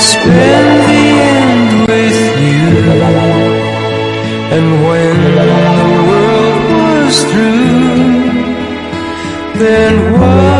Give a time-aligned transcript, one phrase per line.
[0.00, 2.60] spend the end with you.
[4.56, 5.50] And when the
[6.08, 8.00] world was through,
[9.62, 10.59] then one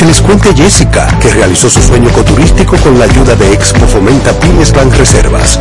[0.00, 4.32] Que les cuente Jessica, que realizó su sueño ecoturístico con la ayuda de Expo Fomenta
[4.40, 5.60] Pymes Bank Reservas.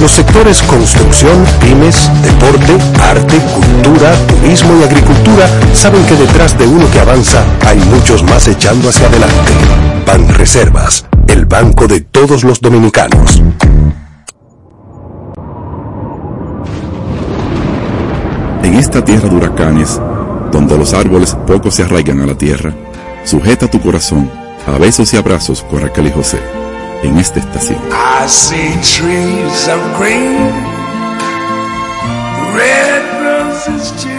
[0.00, 6.90] Los sectores construcción, pymes, deporte, arte, cultura, turismo y agricultura saben que detrás de uno
[6.90, 9.52] que avanza hay muchos más echando hacia adelante.
[10.04, 13.40] Ban Reservas, el banco de todos los dominicanos.
[18.64, 20.00] En esta tierra de huracanes,
[20.50, 22.74] donde los árboles poco se arraigan a la tierra,
[23.26, 24.30] sujeta tu corazón
[24.66, 26.38] a besos y abrazos con Raquel y José
[27.02, 27.78] en esta estación.
[27.90, 30.52] I see trees of green,
[32.54, 34.10] red roses too.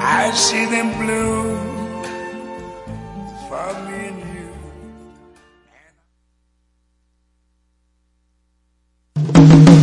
[0.00, 1.56] I see them blue
[3.48, 4.48] for me and you.
[9.24, 9.77] Estoy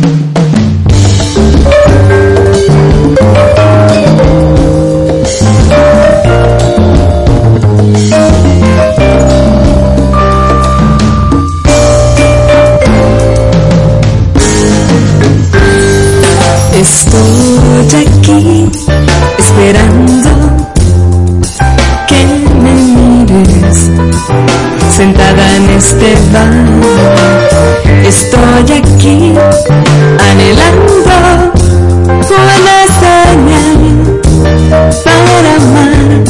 [28.04, 29.34] Estoy aquí
[30.30, 31.16] anhelando
[32.30, 33.82] una señal
[35.04, 36.24] para amar.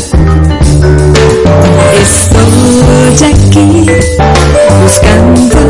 [2.02, 3.70] Estoy aquí
[4.82, 5.60] buscando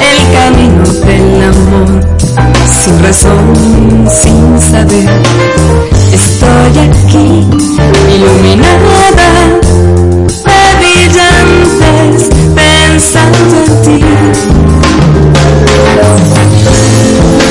[0.00, 1.90] el camino del amor
[2.66, 5.08] sin razón, sin saber.
[6.12, 7.26] Estoy aquí,
[8.14, 8.95] iluminada
[13.98, 14.02] Tu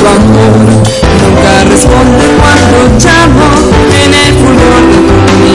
[0.08, 0.58] amor
[1.22, 3.48] nunca responde cuando llamo
[4.04, 5.55] en el fulgor de tu.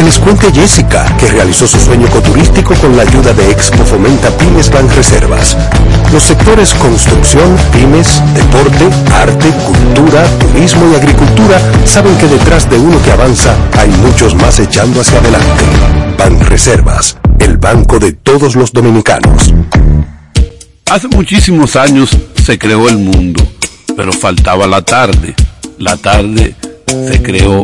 [0.00, 4.30] Que les cuente Jessica, que realizó su sueño ecoturístico con la ayuda de Expo Fomenta
[4.30, 5.54] Pymes Bank Reservas.
[6.10, 12.96] Los sectores construcción, pymes, deporte, arte, cultura, turismo y agricultura saben que detrás de uno
[13.02, 15.64] que avanza hay muchos más echando hacia adelante.
[16.16, 19.52] Ban Reservas, el banco de todos los dominicanos.
[20.90, 23.46] Hace muchísimos años se creó el mundo,
[23.94, 25.34] pero faltaba la tarde.
[25.76, 26.54] La tarde
[26.86, 27.62] se creó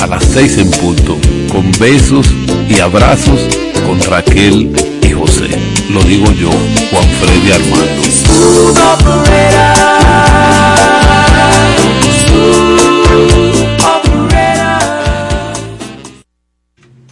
[0.00, 1.16] a las seis en punto,
[1.52, 2.26] con besos
[2.66, 3.46] y abrazos
[3.86, 4.72] con Raquel
[5.02, 5.50] y José.
[5.90, 6.50] Lo digo yo,
[6.90, 8.02] Juan Freddy Armando.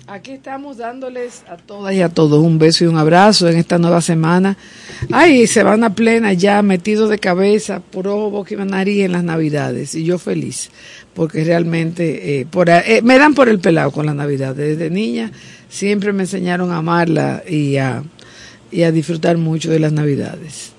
[0.07, 3.79] Aquí estamos dándoles a todas y a todos un beso y un abrazo en esta
[3.79, 4.57] nueva semana.
[5.13, 9.13] Ay, se van a plena ya, metidos de cabeza, por ojo, boca y nariz en
[9.13, 9.95] las navidades.
[9.95, 10.71] Y yo feliz,
[11.21, 14.55] porque realmente eh, por, eh, me dan por el pelado con la navidad.
[14.55, 15.31] Desde niña
[15.69, 18.03] siempre me enseñaron a amarla y a,
[18.71, 20.73] disfrutar mucho de las navidades.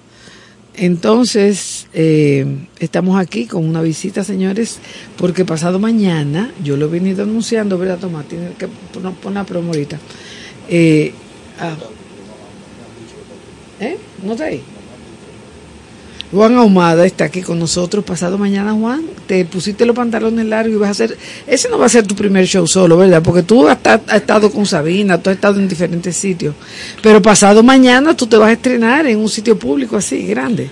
[0.75, 4.79] Entonces, eh, estamos aquí con una visita, señores,
[5.15, 8.27] porque pasado mañana, yo lo he venido anunciando, ¿verdad, Tomás?
[8.27, 9.99] Tiene que poner una promo ahorita.
[10.69, 11.13] Eh,
[11.59, 11.75] ah.
[13.79, 13.95] ¿Eh?
[14.23, 14.63] ¿No está ahí?
[16.31, 18.05] Juan Ahumada está aquí con nosotros.
[18.05, 21.17] Pasado mañana, Juan, te pusiste los pantalones largos y vas a hacer.
[21.45, 23.21] Ese no va a ser tu primer show solo, ¿verdad?
[23.21, 26.55] Porque tú has, has estado con Sabina, tú has estado en diferentes sitios.
[27.01, 30.69] Pero pasado mañana tú te vas a estrenar en un sitio público así, grande.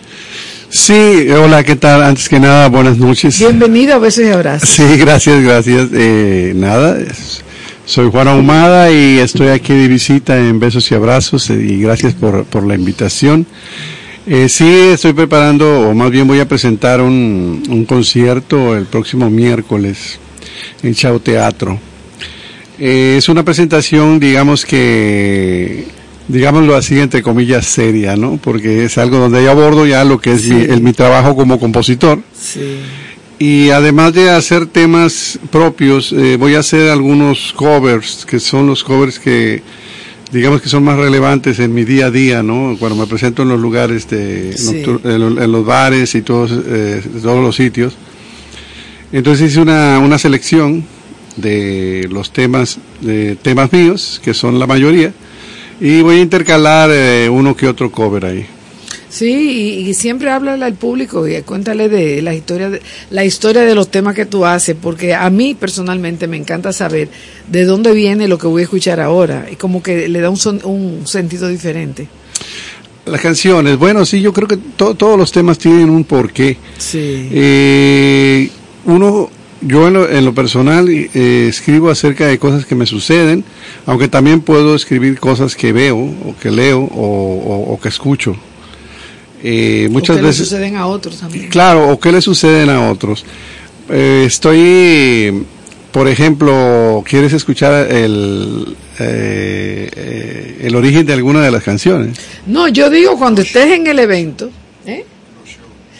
[0.70, 2.03] Sí, hola, ¿qué tal?
[2.03, 3.38] Antes que nada, buenas noches.
[3.39, 4.70] Bienvenido a Besos y Abrazos.
[4.70, 5.89] Sí, gracias, gracias.
[5.93, 6.97] Eh, nada,
[7.86, 12.14] soy Juan Ahumada y estoy aquí de visita en Besos y Abrazos eh, y gracias
[12.14, 13.47] por, por la invitación.
[14.28, 19.30] Eh, sí, estoy preparando, o más bien voy a presentar un, un concierto el próximo
[19.30, 20.20] miércoles
[20.84, 21.80] en Chao Teatro.
[22.78, 25.86] Eh, es una presentación, digamos que,
[26.28, 28.38] digámoslo así, entre comillas, seria, ¿no?
[28.38, 31.59] Porque es algo donde yo abordo ya lo que es mi, el- mi trabajo como
[31.59, 32.20] compositor.
[32.39, 32.78] Sí.
[33.39, 38.84] Y además de hacer temas propios, eh, voy a hacer algunos covers, que son los
[38.84, 39.63] covers que,
[40.32, 42.75] digamos que son más relevantes en mi día a día, ¿no?
[42.80, 44.84] Cuando me presento en los lugares de Sí.
[45.03, 47.95] en los bares y todos, eh, todos los sitios.
[49.11, 50.84] Entonces hice una, una selección
[51.36, 55.13] de los temas, de temas míos, que son la mayoría,
[55.82, 58.45] y voy a intercalar eh, uno que otro cover ahí.
[59.10, 63.64] Sí, y, y siempre háblale al público y cuéntale de la historia de, la historia
[63.64, 67.10] de los temas que tú haces, porque a mí personalmente me encanta saber
[67.47, 70.38] de dónde viene lo que voy a escuchar ahora, y como que le da un,
[70.38, 72.07] son- un sentido diferente.
[73.07, 76.57] Las canciones, bueno, sí, yo creo que to- todos los temas tienen un porqué.
[76.78, 77.30] Sí.
[77.32, 78.49] Eh,
[78.86, 79.32] uno,
[79.62, 83.43] yo en lo, en lo personal eh, escribo acerca de cosas que me suceden,
[83.88, 88.36] aunque también puedo escribir cosas que veo o que leo o, o- o que escucho.
[89.43, 91.49] Eh, muchas veces, suceden a otros también.
[91.49, 93.25] claro, o que le suceden a otros.
[93.89, 95.45] Eh, estoy,
[95.91, 102.17] por ejemplo, ¿quieres escuchar el, eh, eh, el origen de alguna de las canciones?
[102.45, 104.49] No, yo digo cuando estés en el evento,
[104.85, 105.05] ¿eh?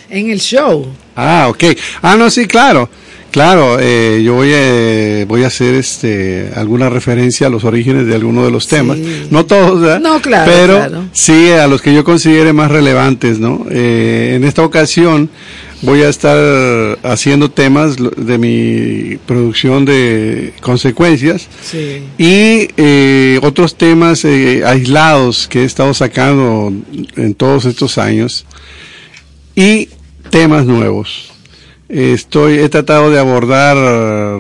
[0.10, 0.88] en el show.
[1.16, 1.64] Ah, ok.
[2.02, 2.90] Ah, no, sí, claro.
[3.32, 8.16] Claro, eh, yo voy a, voy a hacer este, alguna referencia a los orígenes de
[8.16, 8.98] alguno de los temas.
[8.98, 9.28] Sí.
[9.30, 10.00] No todos, ¿verdad?
[10.00, 11.06] No, claro, Pero claro.
[11.14, 13.68] sí a los que yo considere más relevantes, ¿no?
[13.70, 15.30] Eh, en esta ocasión
[15.84, 22.02] voy a estar haciendo temas de mi producción de consecuencias Sí.
[22.18, 26.74] y eh, otros temas eh, aislados que he estado sacando
[27.16, 28.46] en todos estos años
[29.56, 29.88] y
[30.32, 31.32] temas nuevos.
[31.90, 33.76] Estoy, he tratado de abordar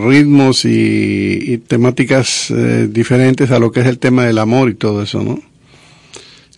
[0.01, 4.75] ritmos y, y temáticas eh, diferentes a lo que es el tema del amor y
[4.75, 5.41] todo eso, ¿no?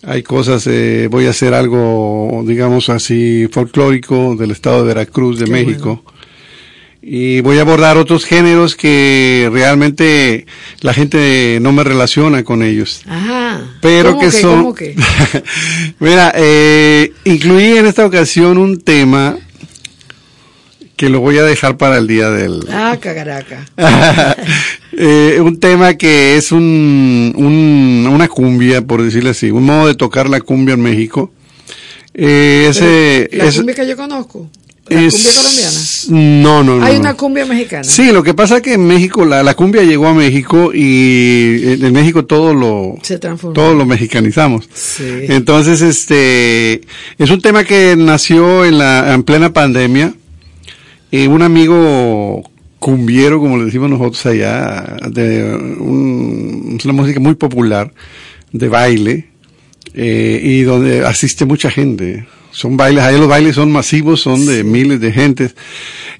[0.04, 5.46] Hay cosas, eh, voy a hacer algo, digamos así, folclórico del estado de Veracruz, de
[5.46, 6.04] Qué México.
[7.04, 10.46] Y voy a abordar otros géneros que realmente
[10.82, 13.02] la gente no me relaciona con ellos.
[13.08, 13.78] Ajá.
[13.82, 14.58] Pero ¿Cómo que son...
[14.58, 14.96] ¿Cómo que?
[16.00, 19.38] Mira, eh, incluí en esta ocasión un tema
[21.02, 22.64] que lo voy a dejar para el día del...
[22.72, 23.66] Ah, cagaraca.
[24.94, 29.96] Eh, un tema que es un, un- una cumbia, por decirlo así, un modo de
[29.96, 31.32] tocar la cumbia en México.
[32.14, 34.50] Eh, ese, La es- cumbia que yo conozco.
[34.90, 36.42] La es- cumbia colombiana.
[36.44, 36.86] No, no, no.
[36.86, 37.00] Hay no.
[37.00, 37.86] una cumbia mexicana.
[37.86, 41.62] Sí, lo que pasa es que en México, la, la cumbia llegó a México y
[41.64, 43.54] en, en México todo lo, Se transformó.
[43.54, 44.68] todo lo mexicanizamos.
[44.74, 45.04] Sí.
[45.30, 46.82] Entonces, este,
[47.18, 50.14] es un tema que nació en la, en plena pandemia.
[51.12, 52.44] Eh, un amigo
[52.80, 55.44] cumbiero, como le decimos nosotros allá, de
[55.80, 57.94] un- es una música muy popular,
[58.52, 59.28] de baile,
[59.94, 62.26] eh, y donde asiste mucha gente.
[62.52, 65.56] Son bailes, ahí los bailes son masivos, son de miles de gentes.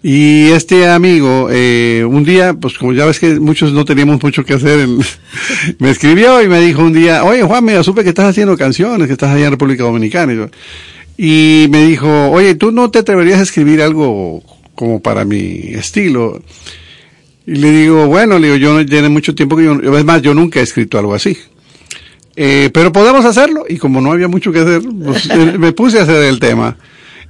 [0.04, 4.46] Y este amigo, eh, un día, pues como ya ves que muchos no teníamos mucho
[4.46, 5.00] que hacer, en-
[5.80, 9.08] me escribió y me dijo un día, oye Juan, mira, supe que estás haciendo canciones,
[9.08, 10.34] que estás allá en República Dominicana.
[10.34, 10.50] Y, yo-
[11.18, 14.42] y me dijo, oye, ¿tú no te atreverías a escribir algo
[14.82, 16.42] como para mi estilo?
[17.46, 20.24] Y le digo, bueno, le digo, yo no tiene mucho tiempo que yo, es más,
[20.24, 21.38] yo nunca he escrito algo así.
[22.36, 26.00] Eh, pero podemos hacerlo, y como no había mucho que hacer, pues, eh, me puse
[26.00, 26.78] a hacer el tema.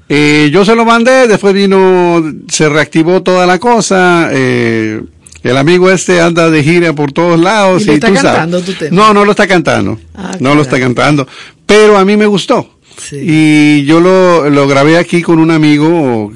[0.07, 5.01] Eh, yo se lo mandé, después vino, se reactivó toda la cosa, eh,
[5.43, 7.83] el amigo este anda de gira por todos lados.
[7.83, 8.31] ¿Y lo está tú sabes.
[8.31, 8.95] cantando tu tema?
[8.95, 9.99] No, no lo está cantando.
[10.15, 10.85] Ah, no lo está caray.
[10.85, 11.27] cantando.
[11.65, 12.77] Pero a mí me gustó.
[12.97, 13.17] Sí.
[13.19, 16.31] Y yo lo, lo grabé aquí con un amigo,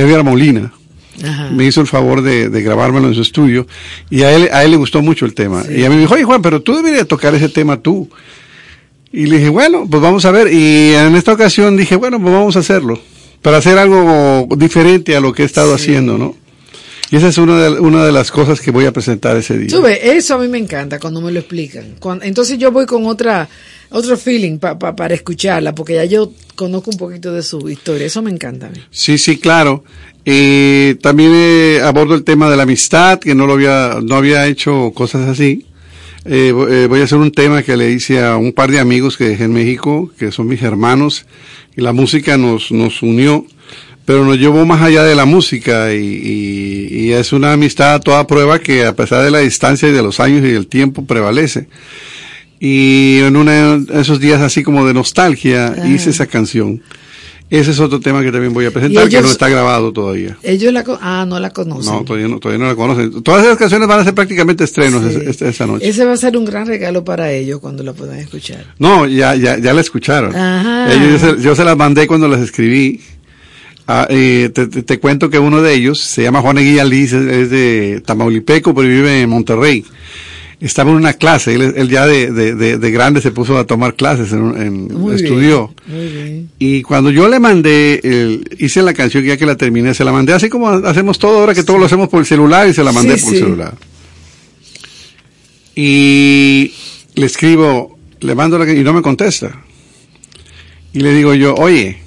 [0.00, 0.72] Edgar Molina.
[1.22, 1.50] Ajá.
[1.50, 3.66] Me hizo el favor de, de grabármelo en su estudio
[4.08, 5.62] y a él, a él le gustó mucho el tema.
[5.64, 5.74] Sí.
[5.80, 8.08] Y a mí me dijo, oye Juan, pero tú deberías tocar ese tema tú.
[9.12, 10.52] Y le dije, bueno, pues vamos a ver.
[10.52, 13.00] Y en esta ocasión dije, bueno, pues vamos a hacerlo.
[13.42, 16.36] Para hacer algo diferente a lo que he estado haciendo, ¿no?
[17.10, 19.68] Y esa es una de, una de las cosas que voy a presentar ese día.
[19.68, 21.96] Sube, eso a mí me encanta cuando me lo explican.
[22.22, 23.48] entonces yo voy con otra
[23.90, 28.06] otro feeling para escucharla, porque ya yo conozco un poquito de su historia.
[28.06, 28.78] Eso me encanta a mí.
[28.90, 29.82] Sí, sí, claro.
[30.24, 34.46] Eh, también eh, abordo el tema de la amistad, que no lo había, no había
[34.46, 35.66] hecho cosas así.
[36.24, 39.16] Eh, eh, voy a hacer un tema que le hice a un par de amigos
[39.16, 41.24] que dejé en México, que son mis hermanos,
[41.76, 43.46] y la música nos, nos unió,
[44.04, 48.26] pero nos llevó más allá de la música y, y, es una amistad a toda
[48.26, 51.68] prueba que a pesar de la distancia y de los años y del tiempo prevalece.
[52.58, 56.82] Y en uno de esos días así como de nostalgia hice esa canción.
[57.50, 60.38] Ese es otro tema que también voy a presentar, que no está grabado todavía.
[60.44, 61.92] Ellos la, ah, no la conocen.
[61.92, 63.24] No, todavía no, todavía no la conocen.
[63.24, 65.88] Todas esas canciones van a ser prácticamente estrenos esa noche.
[65.88, 68.64] Ese va a ser un gran regalo para ellos cuando la puedan escuchar.
[68.78, 70.32] No, ya, ya, ya la escucharon.
[70.32, 73.00] Ellos, yo, se, las mandé cuando las escribí.
[73.92, 78.00] Ah, te, te, cuento que uno de ellos se llama Juan Eguía Liz, es de
[78.06, 79.84] Tamaulipeco, pero vive en Monterrey
[80.60, 84.32] estaba en una clase, él, ya de, de, de, grande se puso a tomar clases,
[84.32, 85.74] en, estudió.
[86.58, 90.12] Y cuando yo le mandé, el, hice la canción, ya que la terminé, se la
[90.12, 92.84] mandé así como hacemos todo ahora que todo lo hacemos por el celular y se
[92.84, 93.74] la mandé por el celular.
[95.74, 96.74] Y
[97.14, 99.62] le escribo, le mando la y no me contesta.
[100.92, 102.02] Y le digo yo, oye,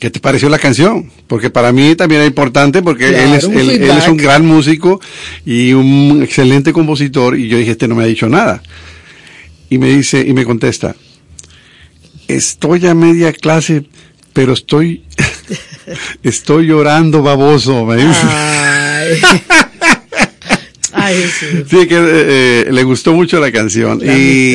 [0.00, 1.10] ¿Qué te pareció la canción?
[1.26, 4.98] Porque para mí también es importante porque él, es, él, es un gran músico
[5.44, 8.62] y un excelente compositor y yo dije, este no me ha dicho nada.
[9.68, 10.96] Y me dice, y me contesta,
[12.28, 13.84] estoy a media clase,
[14.32, 15.04] pero estoy,
[16.22, 18.26] estoy llorando baboso, me dice.
[20.94, 21.24] Ay.
[21.68, 21.86] sí.
[21.86, 24.00] que eh, eh, le gustó mucho la canción.
[24.02, 24.54] y,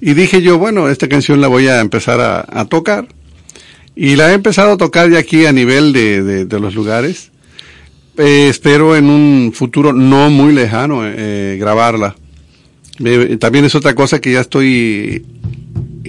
[0.00, 3.08] y, dije yo, bueno, esta canción la voy a empezar a, a tocar
[3.94, 7.30] y la he empezado a tocar ya aquí a nivel de, de, los lugares.
[8.16, 12.14] Eh, espero en un futuro no muy lejano eh, grabarla.
[13.38, 15.24] también es otra cosa que ya estoy,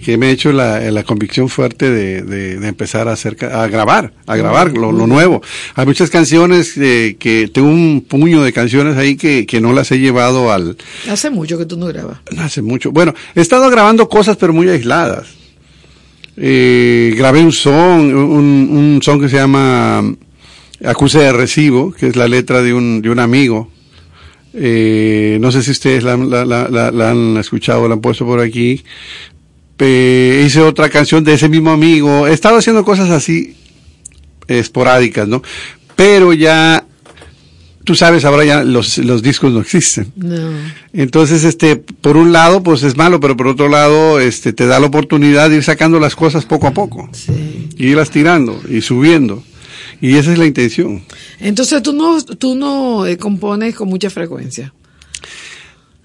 [0.04, 4.14] que me he hecho la, la convicción fuerte de, de, empezar a hacer, a grabar,
[4.28, 5.42] a grabar lo, lo nuevo.
[5.76, 9.92] Hay muchas canciones eh, que tengo un puño de canciones ahí que, que no las
[9.92, 10.78] he llevado al...
[11.10, 12.20] Hace mucho que tú no grabas.
[12.38, 12.92] Hace mucho.
[12.92, 15.43] Bueno, he estado grabando cosas pero muy aisladas
[16.38, 20.04] eh, grabé un son, un, un son que se llama
[20.84, 23.70] Acuse de Recibo, que es la letra de un, de un amigo.
[24.54, 28.84] Eh, no sé si ustedes la, han escuchado, la han puesto por aquí.
[29.80, 32.28] Eh, hice otra canción de ese mismo amigo.
[32.28, 33.56] He estado haciendo cosas así
[34.48, 35.42] esporádicas, ¿no?
[35.96, 36.83] Pero ya
[37.84, 40.12] tú sabes, ahora ya los, los discos no existen.
[40.16, 40.52] No.
[40.94, 44.80] Entonces, este, por un lado, pues es malo, pero por otro lado, este, te da
[44.80, 47.10] la oportunidad de ir sacando las cosas poco a poco.
[47.12, 47.70] Sí.
[47.78, 49.44] Y irlas tirando y subiendo.
[50.02, 51.04] Y esa es la intención.
[51.40, 54.74] Entonces, tú no, tú no eh, compones con mucha frecuencia.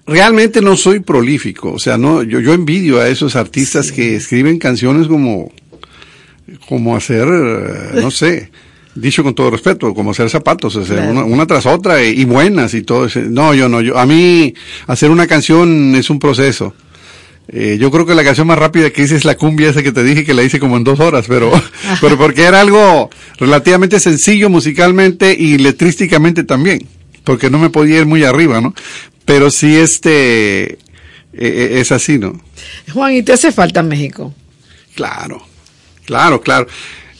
[0.05, 4.57] Realmente no soy prolífico, o sea, no, yo, yo envidio a esos artistas que escriben
[4.57, 5.51] canciones como,
[6.67, 8.49] como hacer, eh, no sé,
[8.99, 13.05] dicho con todo respeto, como hacer zapatos, una, tras otra y, buenas y todo.
[13.05, 13.21] Ese.
[13.21, 14.53] No, yo no, yo, a mí
[14.87, 16.73] hacer una canción es un proceso.
[17.51, 19.91] Eh, yo creo que la canción más rápida que hice es la cumbia esa que
[19.91, 21.51] te dije que la hice como en dos horas, pero,
[22.01, 26.85] pero porque era algo relativamente sencillo musicalmente y letrísticamente también,
[27.23, 28.75] porque no me podía ir muy arriba, ¿no?
[29.25, 30.77] Pero sí este, e,
[31.33, 32.39] e, es así, ¿no?
[32.93, 34.31] Juan, ¿y te hace falta México?
[34.93, 35.41] Claro,
[36.05, 36.67] claro, claro.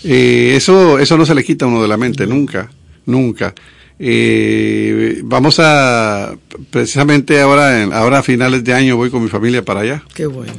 [0.04, 2.70] Eh, eso, eso no se le quita a uno de la mente, nunca,
[3.06, 3.54] nunca.
[4.02, 6.34] Eh, vamos a,
[6.70, 10.04] precisamente ahora, ahora a finales de año voy con mi familia para allá.
[10.14, 10.54] Qué bueno.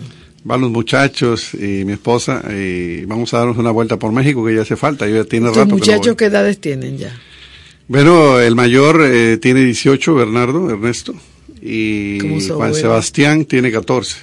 [0.45, 4.55] Van los muchachos y mi esposa y vamos a darnos una vuelta por México que
[4.55, 5.67] ya hace falta, ya tiene rato.
[5.67, 7.19] muchachos qué edades tienen ya?
[7.89, 11.15] Bueno, el mayor eh, tiene 18, Bernardo, Ernesto,
[11.61, 12.19] y
[12.49, 14.17] Juan Sebastián tiene 14.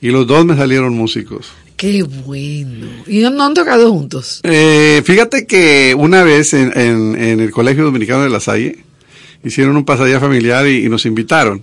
[0.00, 1.52] Y los dos me salieron músicos.
[1.76, 2.86] Qué bueno.
[3.06, 4.40] ¿Y no, han tocado juntos?
[4.44, 8.84] Eh, fíjate que una vez en, en, el Colegio Dominicano de La Salle
[9.44, 11.62] hicieron un pasadía familiar y, nos invitaron.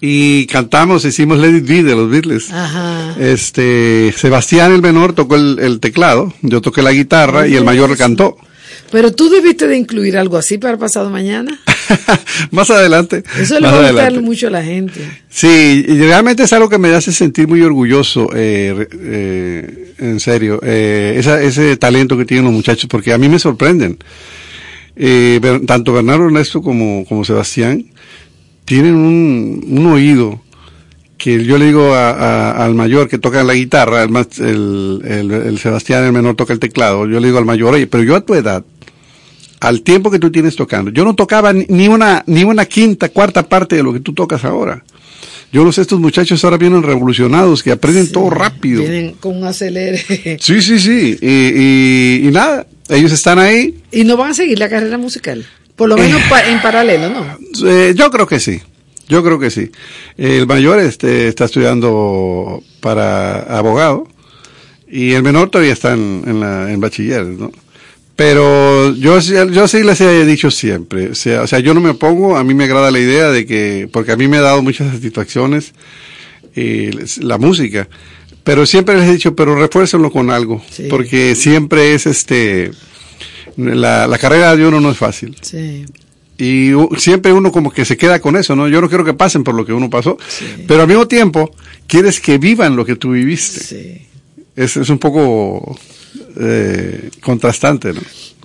[0.00, 2.52] Y cantamos, hicimos Let It Be de los Beatles.
[2.52, 3.16] Ajá.
[3.18, 8.36] Este, Sebastián el menor tocó el, teclado, yo toqué la guitarra y el mayor cantó.
[8.90, 11.58] Pero tú debiste de incluir algo así para pasado mañana.
[12.50, 13.22] más adelante.
[13.38, 15.00] Eso le va a gustar mucho a la gente.
[15.28, 20.60] Sí, y realmente es algo que me hace sentir muy orgulloso, eh, eh, en serio,
[20.62, 23.98] eh, ese talento que tienen los muchachos, porque a mí me sorprenden.
[25.00, 27.84] Eh, tanto Bernardo Ernesto como, como Sebastián
[28.64, 30.40] tienen un, un oído
[31.16, 36.12] que yo le digo al mayor que toca la guitarra, el, el, el, Sebastián, el
[36.12, 38.64] menor, toca el teclado, yo le digo al mayor, oye, pero yo a tu edad,
[39.60, 43.48] al tiempo que tú tienes tocando, yo no tocaba ni una, ni una quinta, cuarta
[43.48, 44.84] parte de lo que tú tocas ahora.
[45.50, 48.82] Yo no sé, estos muchachos ahora vienen revolucionados, que aprenden todo rápido.
[48.82, 49.98] Vienen con un acelere.
[50.40, 51.18] Sí, sí, sí.
[51.22, 53.74] Y, y, nada, ellos están ahí.
[53.90, 55.46] ¿Y no van a seguir la carrera musical?
[55.74, 56.50] Por lo menos eh.
[56.50, 57.38] en paralelo, ¿no?
[57.66, 58.60] Eh, yo creo que sí.
[59.08, 59.70] Yo creo que sí.
[60.18, 64.06] El mayor este, está estudiando para abogado
[64.86, 67.50] y el menor todavía está en, en, la, en bachiller, ¿no?
[68.18, 71.90] Pero yo, yo sí les he dicho siempre, o sea, o sea, yo no me
[71.90, 74.60] opongo, a mí me agrada la idea de que, porque a mí me ha dado
[74.60, 75.72] muchas satisfacciones
[76.56, 76.90] eh,
[77.20, 77.88] la música,
[78.42, 80.60] pero siempre les he dicho, pero refuércenlo con algo,
[80.90, 82.72] porque siempre es este,
[83.56, 85.36] la, la carrera de uno no es fácil.
[85.40, 85.86] Sí.
[86.38, 88.66] Y siempre uno como que se queda con eso, ¿no?
[88.66, 90.18] Yo no quiero que pasen por lo que uno pasó,
[90.66, 91.54] pero al mismo tiempo
[91.86, 93.60] quieres que vivan lo que tú viviste.
[93.60, 94.06] Sí.
[94.56, 95.78] Es, es un poco
[96.40, 98.00] eh, contrastante, ¿no?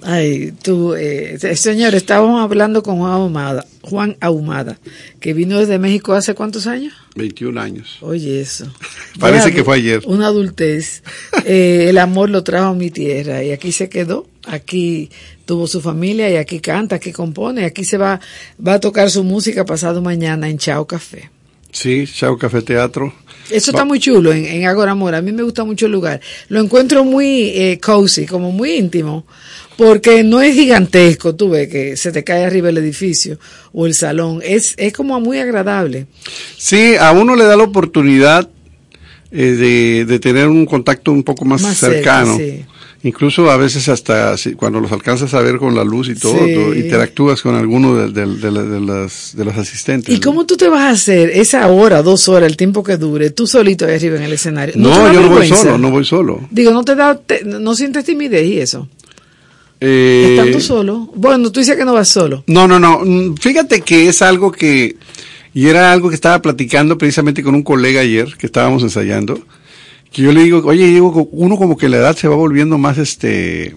[0.05, 4.77] Ay, tú, eh, señor, estábamos hablando con Juan Ahumada, Juan Ahumada,
[5.21, 6.93] que vino desde México hace cuántos años?
[7.15, 7.97] 21 años.
[8.01, 8.65] Oye, eso.
[9.19, 10.01] Parece que fue ayer.
[10.05, 11.03] Una adultez.
[11.45, 14.27] Eh, el amor lo trajo a mi tierra y aquí se quedó.
[14.45, 15.09] Aquí
[15.45, 17.63] tuvo su familia y aquí canta, aquí compone.
[17.63, 18.19] Aquí se va,
[18.65, 21.29] va a tocar su música pasado mañana en Chao Café.
[21.71, 23.13] Sí, Chao Café Teatro.
[23.49, 25.17] Eso está muy chulo en, en Agora Mora.
[25.17, 26.21] A mí me gusta mucho el lugar.
[26.49, 29.25] Lo encuentro muy eh, cozy, como muy íntimo,
[29.77, 33.39] porque no es gigantesco, tú ves que se te cae arriba el edificio
[33.71, 34.39] o el salón.
[34.43, 36.07] Es, es como muy agradable.
[36.57, 38.49] Sí, a uno le da la oportunidad
[39.31, 42.37] eh, de, de, tener un contacto un poco más, cercano.
[43.05, 47.41] Incluso a veces hasta cuando los alcanzas a ver con la luz y todo, interactúas
[47.41, 50.15] con alguno de, de, de, las, de los asistentes.
[50.15, 53.29] ¿Y cómo tú te vas a hacer esa hora, dos horas, el tiempo que dure,
[53.29, 54.75] tú solito ahí arriba en el escenario?
[54.77, 56.47] No, yo no voy solo, no voy solo.
[56.49, 58.87] Digo, ¿no te da, no sientes timidez y eso?
[59.81, 61.11] Eh, Estando solo.
[61.13, 62.45] Bueno, tú dices que no vas solo.
[62.47, 63.01] No, no, no.
[63.03, 64.95] Mm, fíjate que es algo que,
[65.53, 69.45] y era algo que estaba platicando precisamente con un colega ayer, que estábamos ensayando
[70.13, 72.99] que yo le digo, oye, digo, uno como que la edad se va volviendo más
[72.99, 73.75] este,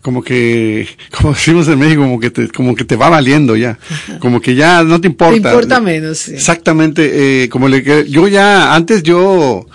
[0.00, 3.78] como que, como decimos en México, como que te, como que te va valiendo ya,
[4.20, 5.32] como que ya no te importa.
[5.32, 6.34] Te importa menos, sí.
[6.34, 9.66] Exactamente, eh, como le, yo ya, antes yo,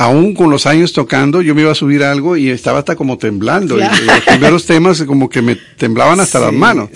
[0.00, 3.18] aún con los años tocando, yo me iba a subir algo y estaba hasta como
[3.18, 3.76] temblando.
[3.76, 6.88] Y, los primeros temas como que me temblaban hasta las manos.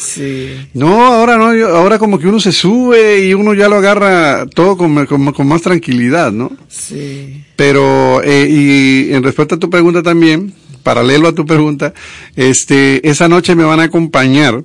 [0.72, 4.78] No, ahora no, ahora como que uno se sube y uno ya lo agarra todo
[4.78, 6.50] con, con, más tranquilidad, ¿no?
[6.66, 7.44] Sí.
[7.57, 11.92] Pero, eh, y en respuesta a tu pregunta también, paralelo a tu pregunta,
[12.36, 14.64] este, esa noche me van a acompañar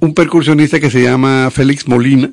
[0.00, 2.30] un percusionista que se llama Félix Molina.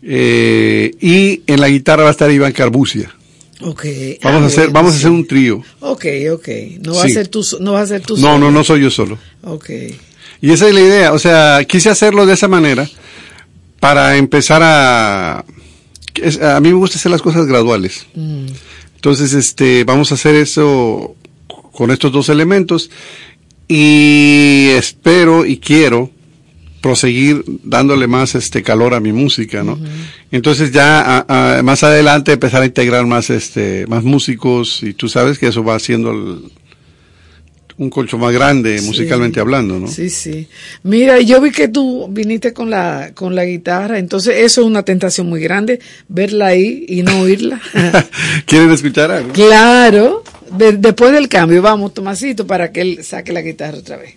[0.00, 3.12] Eh, y en la guitarra va a estar Iván Carbucia.
[3.60, 4.18] Okay.
[4.22, 5.62] Vamos a ah, hacer, vamos a hacer un trío.
[5.80, 6.48] Ok, ok.
[6.80, 8.90] No va a ser tú, no va a ser tú No, no, no soy yo
[8.90, 9.18] solo.
[9.42, 9.70] Ok.
[10.40, 11.12] Y esa es la idea.
[11.12, 12.88] O sea, quise hacerlo de esa manera
[13.80, 18.06] para empezar a, a mí me gusta hacer las cosas graduales.
[18.14, 18.46] Mm.
[18.96, 21.14] Entonces, este, vamos a hacer eso
[21.72, 22.90] con estos dos elementos
[23.68, 26.10] y espero y quiero
[26.84, 29.78] proseguir dándole más este calor a mi música, ¿no?
[30.30, 31.24] Entonces ya
[31.64, 35.76] más adelante empezar a integrar más este más músicos y tú sabes que eso va
[35.76, 36.42] haciendo
[37.78, 39.88] un colcho más grande musicalmente hablando, ¿no?
[39.88, 40.46] Sí, sí.
[40.82, 44.82] Mira, yo vi que tú viniste con la con la guitarra, entonces eso es una
[44.82, 47.62] tentación muy grande verla ahí y no oírla.
[48.44, 49.32] ¿Quieren escuchar algo?
[49.32, 50.22] Claro.
[50.52, 54.16] después del cambio, vamos, Tomasito, para que él saque la guitarra otra vez.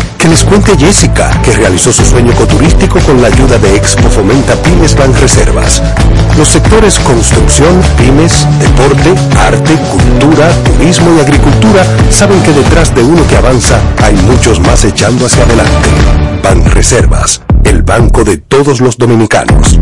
[0.21, 4.53] Que les cuente Jessica, que realizó su sueño ecoturístico con la ayuda de Expo Fomenta
[4.61, 5.81] Pymes Bank Reservas.
[6.37, 13.27] Los sectores construcción, pymes, deporte, arte, cultura, turismo y agricultura saben que detrás de uno
[13.27, 15.89] que avanza hay muchos más echando hacia adelante.
[16.43, 19.79] Ban Reservas, el banco de todos los dominicanos.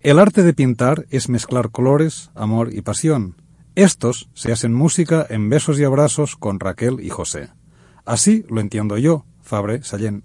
[0.00, 3.36] El arte de pintar es mezclar colores, amor y pasión.
[3.76, 7.50] Estos se hacen música en besos y abrazos con Raquel y José.
[8.04, 9.24] Así lo entiendo yo,
[9.54, 10.24] Fabre Sallén.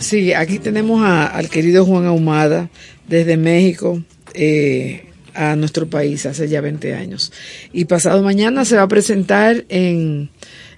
[0.00, 2.70] Sí, aquí tenemos al querido Juan Ahumada
[3.06, 4.02] desde México
[4.32, 5.04] eh,
[5.34, 7.30] a nuestro país hace ya 20 años.
[7.74, 10.30] Y pasado mañana se va a presentar en,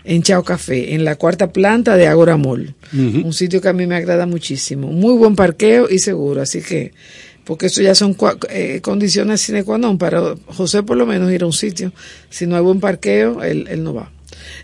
[0.03, 2.75] en Chao Café, en la cuarta planta de Agora Mall.
[2.93, 4.89] Un sitio que a mí me agrada muchísimo.
[4.89, 6.93] Muy buen parqueo y seguro, así que,
[7.45, 8.17] porque eso ya son
[8.49, 11.93] eh, condiciones sine qua non para José por lo menos ir a un sitio.
[12.31, 14.11] Si no hay buen parqueo, él, él no va.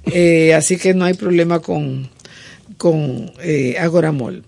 [0.06, 2.08] Eh, así que no hay problema con,
[2.76, 4.42] con eh, Agora Mall.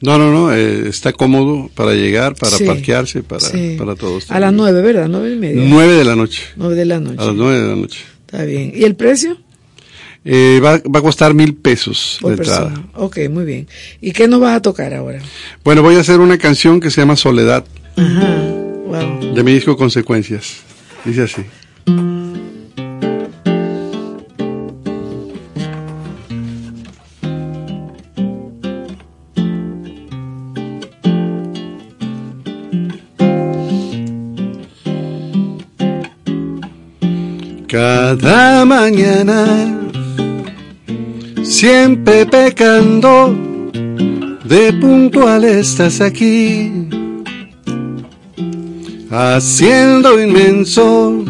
[0.00, 3.46] No, no, no, eh, está cómodo para llegar, para parquearse, para,
[3.78, 4.30] para todos.
[4.30, 5.08] A las nueve, ¿verdad?
[5.08, 5.62] Nueve y media.
[5.64, 6.42] Nueve de la noche.
[6.56, 7.22] Nueve de la noche.
[7.22, 8.00] A las nueve de la noche.
[8.26, 8.72] Está bien.
[8.74, 9.38] ¿Y el precio?
[10.28, 12.74] Eh, va, va, a costar mil pesos Por entrada.
[12.94, 13.68] Ok, muy bien.
[14.00, 15.20] ¿Y qué nos vas a tocar ahora?
[15.62, 17.64] Bueno, voy a hacer una canción que se llama Soledad.
[17.96, 18.36] Ajá,
[18.86, 19.34] wow.
[19.34, 20.56] De mi disco Consecuencias.
[21.04, 21.42] Dice así.
[38.66, 39.78] Mañana,
[41.42, 43.34] siempre pecando,
[44.44, 46.72] de puntual estás aquí,
[49.10, 51.24] haciendo inmenso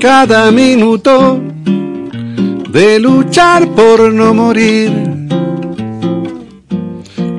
[0.00, 1.40] cada minuto
[2.70, 4.90] de luchar por no morir.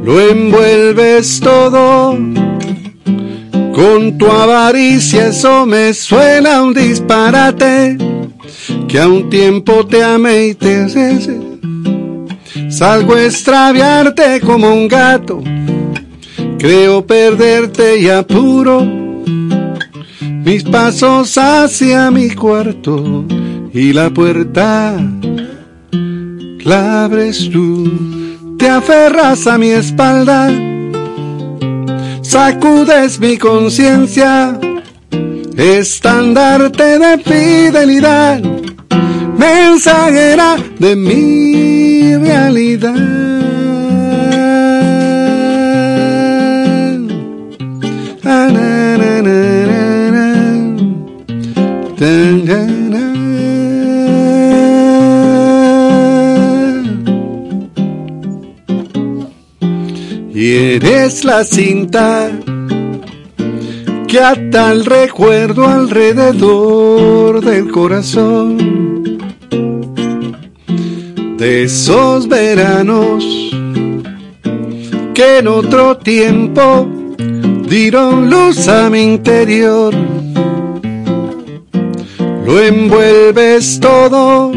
[0.03, 2.17] Lo envuelves todo
[3.77, 7.95] con tu avaricia eso me suena un disparate,
[8.87, 10.87] que a un tiempo te amé y te
[12.69, 15.41] salgo a extraviarte como un gato,
[16.57, 18.85] creo perderte y apuro
[20.21, 23.25] mis pasos hacia mi cuarto
[23.73, 24.95] y la puerta
[25.91, 30.49] la abres tú, te aferras a mi espalda
[32.27, 34.59] sacudes mi conciencia,
[35.55, 38.41] estandarte de fidelidad,
[39.37, 43.27] mensajera de mi realidad.
[60.39, 62.29] y eres la cinta
[64.07, 68.76] que ata el recuerdo alrededor del corazón
[71.37, 73.23] de esos veranos
[75.13, 76.87] que en otro tiempo
[77.67, 79.93] dieron luz a mi interior.
[82.45, 84.51] Lo envuelves todo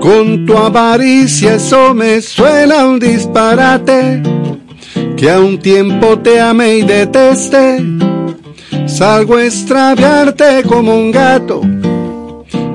[0.00, 4.22] con tu avaricia eso me suena un disparate,
[5.16, 7.84] que a un tiempo te amé y detesté,
[8.86, 11.60] salgo a extraviarte como un gato,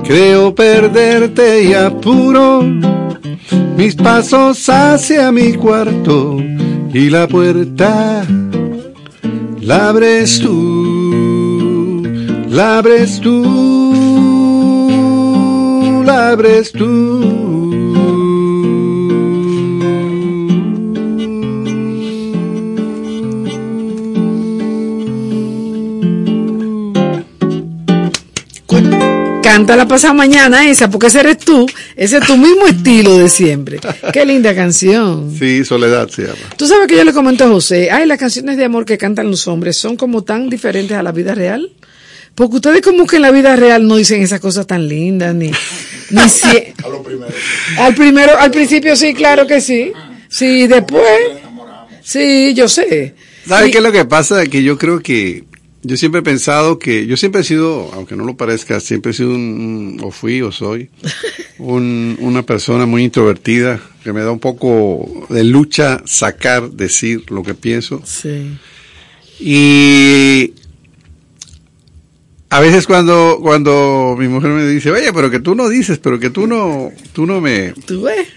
[0.05, 2.61] creo perderte y apuro
[3.77, 6.37] mis pasos hacia mi cuarto
[6.93, 8.25] y la puerta
[9.61, 12.03] la abres tú,
[12.49, 13.85] la abres tú
[16.05, 17.44] la abres tú.
[29.55, 33.29] Canta la pasada mañana esa, porque ese eres tú, ese es tu mismo estilo de
[33.29, 33.79] siempre.
[34.11, 35.33] Qué linda canción.
[35.39, 36.35] Sí, Soledad se llama.
[36.57, 39.31] Tú sabes que yo le comento a José, ay, las canciones de amor que cantan
[39.31, 41.71] los hombres son como tan diferentes a la vida real.
[42.35, 45.51] Porque ustedes como que en la vida real no dicen esas cosas tan lindas, ni,
[46.09, 46.47] ni si...
[46.83, 47.33] a lo primero.
[47.77, 49.93] Al primero, al principio sí, claro que sí.
[50.27, 51.07] Sí, después.
[52.03, 53.15] Sí, yo sé.
[53.47, 54.45] ¿Sabes qué es lo que pasa?
[54.47, 55.45] Que yo creo que
[55.85, 59.13] yo siempre he pensado que yo siempre he sido, aunque no lo parezca, siempre he
[59.13, 60.89] sido un, o fui o soy,
[61.59, 67.43] un, una persona muy introvertida, que me da un poco de lucha sacar, decir lo
[67.43, 68.01] que pienso.
[68.03, 68.57] Sí.
[69.39, 70.53] Y
[72.49, 76.19] a veces cuando, cuando mi mujer me dice, oye, pero que tú no dices, pero
[76.19, 77.73] que tú no, tú no me...
[77.85, 78.27] ¿Tú ves?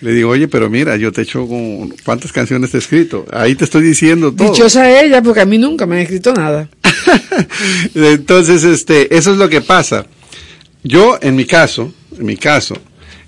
[0.00, 1.48] Le digo, oye, pero mira, yo te he hecho
[2.04, 3.24] cuántas canciones te he escrito.
[3.32, 4.52] Ahí te estoy diciendo todo.
[4.52, 6.68] Dichosa ella, porque a mí nunca me han escrito nada.
[7.94, 10.06] Entonces, este, eso es lo que pasa.
[10.82, 12.76] Yo, en mi caso, en mi caso,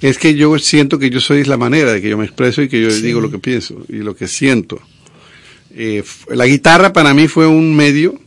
[0.00, 2.68] es que yo siento que yo soy la manera de que yo me expreso y
[2.68, 4.80] que yo digo lo que pienso y lo que siento.
[5.74, 8.20] Eh, la guitarra para mí fue un medio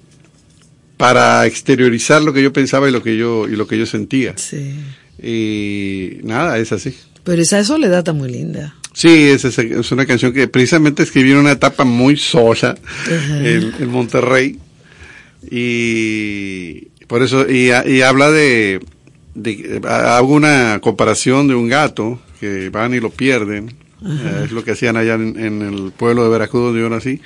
[0.97, 4.33] para exteriorizar lo que yo pensaba y lo que yo y lo que yo sentía.
[4.37, 4.73] Sí.
[5.21, 6.95] Y nada, es así.
[7.23, 8.75] Pero esa soledad está muy linda.
[8.93, 12.75] Sí, es, es una canción que precisamente escribí en una etapa muy sola
[13.07, 14.57] en, en, Monterrey
[15.49, 18.79] y por eso y, y habla de
[19.35, 23.73] de- hago una comparación de un gato que van y lo pierden.
[24.05, 27.19] Eh, es lo que hacían allá en, en el pueblo de Veracruz donde yo nací.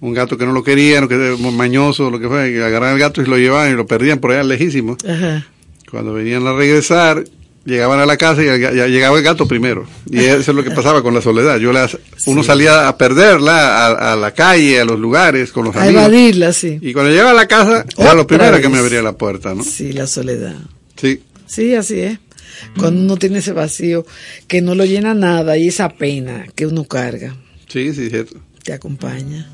[0.00, 3.20] Un gato que no lo querían, que mañoso, lo que fue, que agarraban el gato
[3.22, 4.96] y lo llevaban y lo perdían por allá lejísimo.
[5.08, 5.46] Ajá.
[5.90, 7.24] Cuando venían a regresar,
[7.64, 8.46] llegaban a la casa y
[8.90, 9.86] llegaba el gato primero.
[10.10, 11.58] Y eso es lo que pasaba con la soledad.
[11.58, 11.96] Yo las,
[12.26, 16.02] uno salía a perderla a, a la calle, a los lugares, con los A amigos.
[16.04, 16.78] evadirla, sí.
[16.80, 19.64] Y cuando llegaba a la casa, era lo primero que me abría la puerta, ¿no?
[19.64, 20.56] Sí, la soledad.
[20.96, 21.22] Sí.
[21.46, 22.18] Sí, así es.
[22.78, 24.06] Cuando uno tiene ese vacío
[24.46, 27.34] que no lo llena nada y esa pena que uno carga,
[27.68, 28.36] Sí, sí, cierto.
[28.62, 29.48] te acompaña.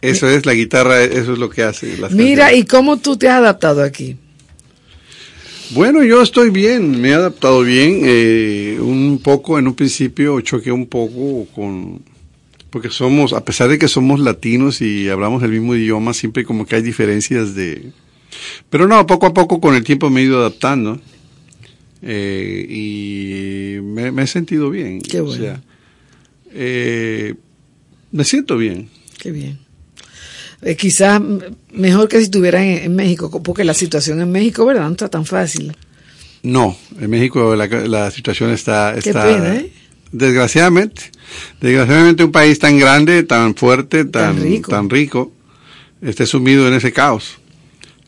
[0.00, 1.96] Eso es la guitarra, eso es lo que hace.
[1.98, 2.64] las Mira, canciones.
[2.64, 4.16] ¿y cómo tú te has adaptado aquí?
[5.74, 8.00] Bueno, yo estoy bien, me he adaptado bien.
[8.04, 12.02] eh, un poco, en un principio choqué un poco con.
[12.70, 16.66] Porque somos, a pesar de que somos latinos y hablamos el mismo idioma, siempre como
[16.66, 17.90] que hay diferencias de.
[18.70, 21.00] Pero no, poco a poco con el tiempo me he ido adaptando.
[22.02, 25.00] eh, y me, me he sentido bien.
[25.00, 25.42] Qué o bueno.
[25.42, 25.62] sea,
[26.52, 27.34] eh,
[28.10, 28.88] me siento bien.
[29.18, 29.58] Qué bien.
[30.62, 31.20] Eh, quizás
[31.72, 34.84] mejor que si estuvieran en, en México, co- porque la situación en México, ¿verdad?
[34.86, 35.76] No está tan fácil.
[36.44, 39.72] No, en México la, la situación está, Qué está pena, ¿eh?
[40.12, 41.02] desgraciadamente,
[41.60, 44.70] desgraciadamente un país tan grande, tan fuerte, tan, Tan rico.
[44.70, 45.32] tan rico,
[46.00, 47.38] esté sumido en ese caos.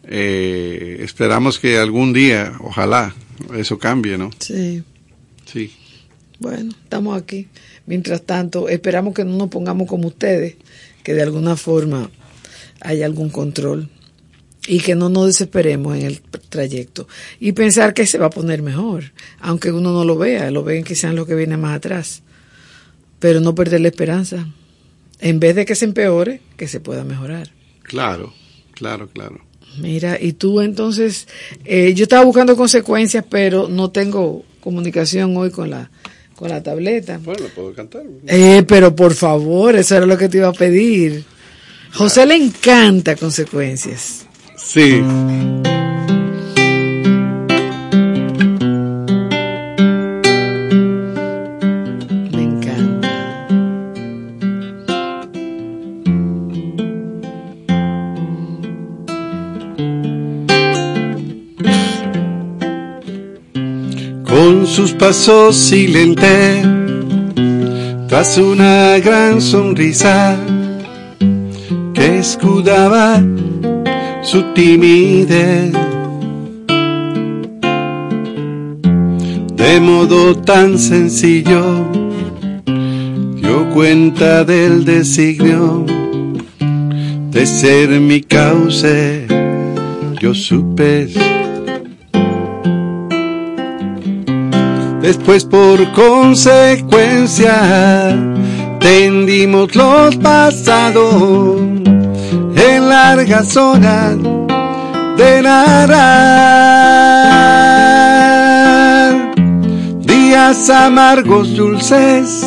[0.07, 3.14] Eh, esperamos que algún día, ojalá,
[3.57, 4.30] eso cambie, ¿no?
[4.38, 4.82] Sí.
[5.46, 5.72] Sí.
[6.40, 7.48] Bueno, estamos aquí.
[7.86, 10.57] Mientras tanto, esperamos que no nos pongamos como ustedes,
[11.02, 12.11] que de alguna forma
[12.85, 13.89] haya algún control
[14.66, 17.09] y que no nos desesperemos en el trayecto
[17.41, 20.85] y pensar que se va a poner mejor, aunque uno no lo vea, lo ven
[20.85, 22.22] quizás lo que viene más atrás,
[23.18, 24.47] pero no perder la esperanza.
[25.20, 27.51] En vez de que se empeore, que se pueda mejorar.
[27.82, 28.32] Claro,
[28.72, 29.41] claro, claro.
[29.78, 31.26] Mira, y tú entonces,
[31.64, 35.91] eh, yo estaba buscando consecuencias, pero no tengo comunicación hoy con la,
[36.37, 37.18] con la tableta.
[37.22, 38.03] Bueno, puedo cantar.
[38.26, 41.24] Eh, pero por favor, eso era lo que te iba a pedir.
[41.97, 44.26] José le encanta consecuencias.
[44.57, 45.01] Sí.
[52.32, 53.09] Me encanta.
[64.24, 66.66] Con sus pasos silentes,
[68.09, 70.36] tras una gran sonrisa
[72.25, 73.22] escudaba
[74.22, 75.75] su timidez.
[79.55, 81.85] De modo tan sencillo,
[83.37, 85.85] dio cuenta del designio
[87.31, 89.27] de ser mi cauce.
[90.18, 91.09] Yo supe
[95.03, 97.53] Después por consecuencia
[98.81, 101.84] tendimos los pasados
[102.57, 104.16] en largas zonas
[105.16, 105.94] de nadar.
[110.00, 112.46] Días amargos dulces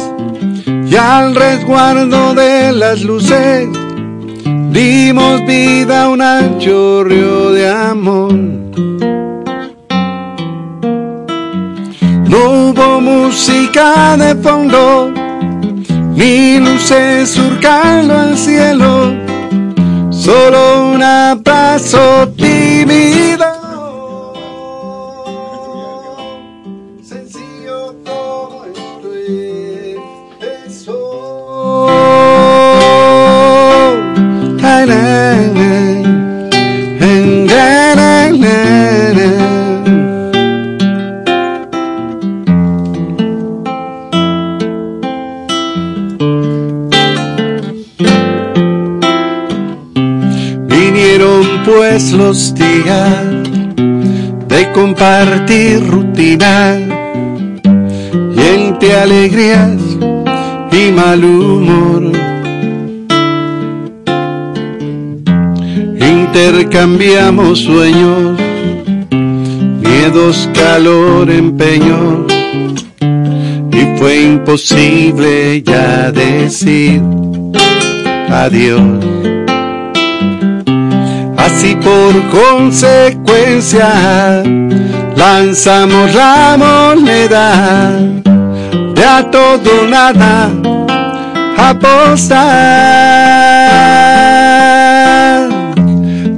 [0.89, 3.67] y al resguardo de las luces
[4.71, 8.33] dimos vida a un ancho río de amor.
[12.29, 15.11] No hubo música de fondo,
[16.15, 19.13] ni luces surcando el cielo,
[20.20, 23.36] solo un abrazo tímido.
[52.13, 53.23] Los días
[54.47, 56.79] de compartir rutina
[58.35, 59.81] y entre alegrías
[60.71, 62.11] y mal humor.
[65.99, 68.39] Intercambiamos sueños,
[69.81, 72.31] miedos, calor, empeños
[73.71, 77.01] y fue imposible ya decir
[78.29, 79.36] adiós.
[81.47, 84.43] Así por consecuencia
[85.15, 87.97] lanzamos la moneda
[88.93, 90.51] de a todo nada
[91.57, 92.37] apostar.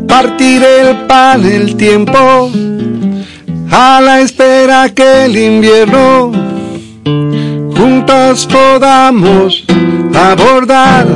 [0.07, 2.51] Partir el pan el tiempo
[3.72, 6.32] a la espera que el invierno
[7.76, 9.66] juntos podamos
[10.14, 11.07] abordar.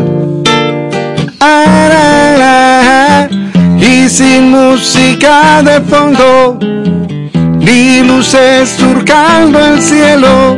[4.10, 10.58] Sin música de fondo, ni luces surcando el cielo,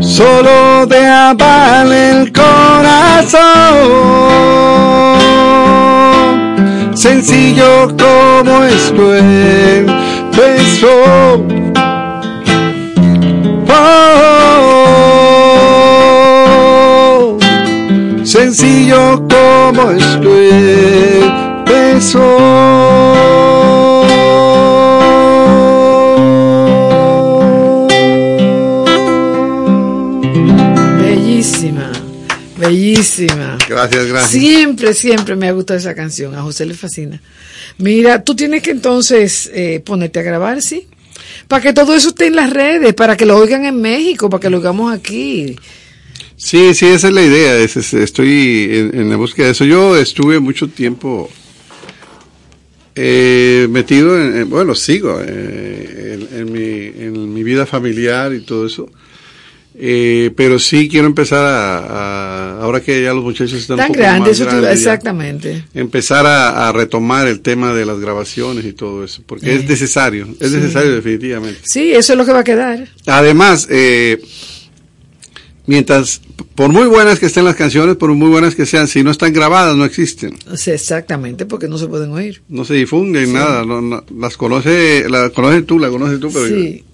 [0.00, 3.40] solo de aval el corazón.
[6.94, 10.88] Sencillo como esto empezó.
[17.22, 17.38] Oh,
[18.24, 19.90] sencillo como
[31.00, 31.90] Bellísima,
[32.58, 33.56] bellísima.
[33.68, 34.30] Gracias, gracias.
[34.30, 36.34] Siempre, siempre me ha gustado esa canción.
[36.34, 37.20] A José le fascina.
[37.78, 40.86] Mira, tú tienes que entonces eh, ponerte a grabar, ¿sí?
[41.48, 44.40] Para que todo eso esté en las redes, para que lo oigan en México, para
[44.40, 45.56] que lo oigamos aquí.
[46.36, 47.56] Sí, sí, esa es la idea.
[47.56, 49.64] es- es- estoy en, en la búsqueda de eso.
[49.64, 51.30] Yo estuve mucho tiempo
[52.94, 58.40] eh, metido en, en- bueno, sigo eh, en, en mi, en mi vida familiar y
[58.40, 58.88] todo eso.
[59.82, 63.88] Eh, pero sí quiero empezar a, a- ahora que ya los muchachos están un Tan
[63.88, 65.64] poco más ya, exactamente.
[65.72, 69.68] empezar a, a retomar el tema de las grabaciones y todo eso, porque Eh, es
[69.68, 70.56] necesario, es sí.
[70.56, 71.60] necesario definitivamente.
[71.64, 72.88] Sí, eso es lo que va a quedar.
[73.06, 74.20] Además, eh,
[75.70, 76.20] mientras,
[76.56, 79.32] por muy buenas que estén las canciones, por muy buenas que sean, si no están
[79.32, 80.36] grabadas, no existen.
[80.56, 82.42] Sí, exactamente, porque no se pueden oír.
[82.48, 83.32] No se difunden, Sí.
[83.32, 83.64] nada.
[83.64, 86.84] no- no- las conoce, la conoces tú, la conoces tú, pero Sí.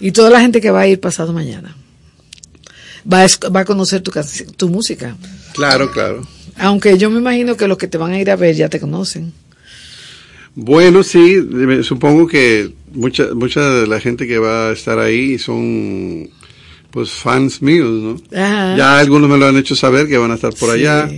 [0.00, 1.76] Y toda la gente que va a ir pasado mañana
[3.10, 4.10] va a, va a conocer tu,
[4.56, 5.16] tu música.
[5.54, 6.26] claro, claro.
[6.56, 8.80] Aunque yo me imagino que los que te van a ir a ver ya te
[8.80, 9.32] conocen.
[10.56, 11.36] Bueno, sí,
[11.84, 16.28] supongo que mucha, mucha de la gente que va a estar ahí son,
[16.90, 18.16] pues, fans míos, ¿no?
[18.38, 18.76] Ajá.
[18.76, 20.80] Ya algunos me lo han hecho saber que van a estar por Sí.
[20.86, 21.08] allá.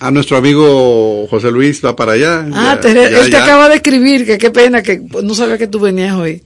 [0.00, 2.46] A nuestro amigo José Luis va para allá.
[2.52, 3.44] Ah, Ya- te- ya- él te ya.
[3.44, 6.42] acaba de escribir, que qué pena, que no sabía que tú venías hoy.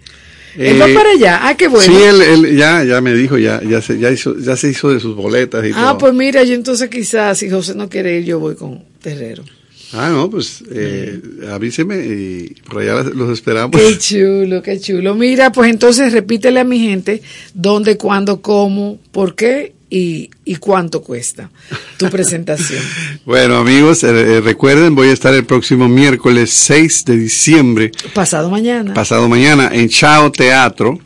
[0.56, 1.40] él Eh, va para allá.
[1.42, 1.84] Ah, qué bueno.
[1.92, 4.90] Sí, él, él ya, ya me dijo, ya, ya se, ya hizo, ya se hizo
[4.90, 5.98] de sus boletas y ah, todo.
[5.98, 9.44] pues mira, yo entonces quizás, si José no quiere ir, yo voy con Terrero.
[9.93, 11.20] Ah, no, pues, eh,
[11.51, 13.80] avíseme y por allá los esperamos.
[13.80, 15.14] Qué chulo, qué chulo.
[15.14, 17.22] Mira, pues entonces repítele a mi gente
[17.55, 21.51] dónde, cuándo, cómo, por qué y, y cuánto cuesta
[21.97, 22.82] tu presentación.
[23.24, 28.51] Bueno, amigos, eh, eh, recuerden, voy a estar el próximo miércoles 6 de diciembre, Pasado
[28.51, 28.93] mañana.
[28.93, 30.99] pasado mañana, en Chao Teatro,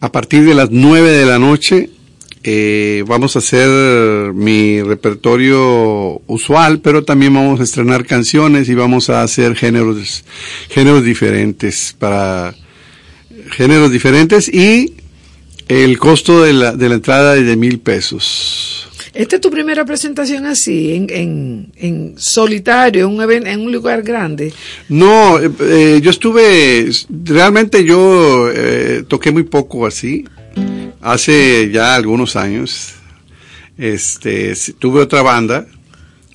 [0.00, 1.90] a partir de las 9 de la noche.
[2.44, 9.10] Eh, vamos a hacer mi repertorio usual, pero también vamos a estrenar canciones y vamos
[9.10, 10.24] a hacer géneros,
[10.68, 12.54] géneros diferentes para
[13.50, 14.94] géneros diferentes y
[15.68, 18.88] el costo de la, de la entrada es de mil pesos.
[19.14, 23.70] Esta es tu primera presentación así, en, en, en solitario, en un, even- en un
[23.70, 24.54] lugar grande.
[24.88, 26.90] No, eh, eh, yo estuve,
[27.24, 30.24] realmente yo eh, toqué muy poco así,
[31.02, 32.94] hace ya algunos años.
[33.78, 35.66] Este, tuve otra banda,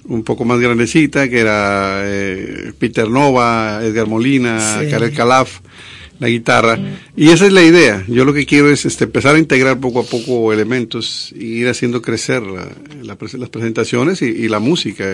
[0.05, 4.89] un poco más grandecita, que era eh, Peter Nova, Edgar Molina, Sí.
[4.89, 5.59] Karel Calaf,
[6.19, 6.79] la guitarra.
[7.15, 8.03] Y esa es la idea.
[8.07, 11.69] Yo lo que quiero es este, empezar a integrar poco a poco elementos y ir
[11.69, 12.69] haciendo crecer la-
[13.03, 15.05] las presentaciones y, y la música.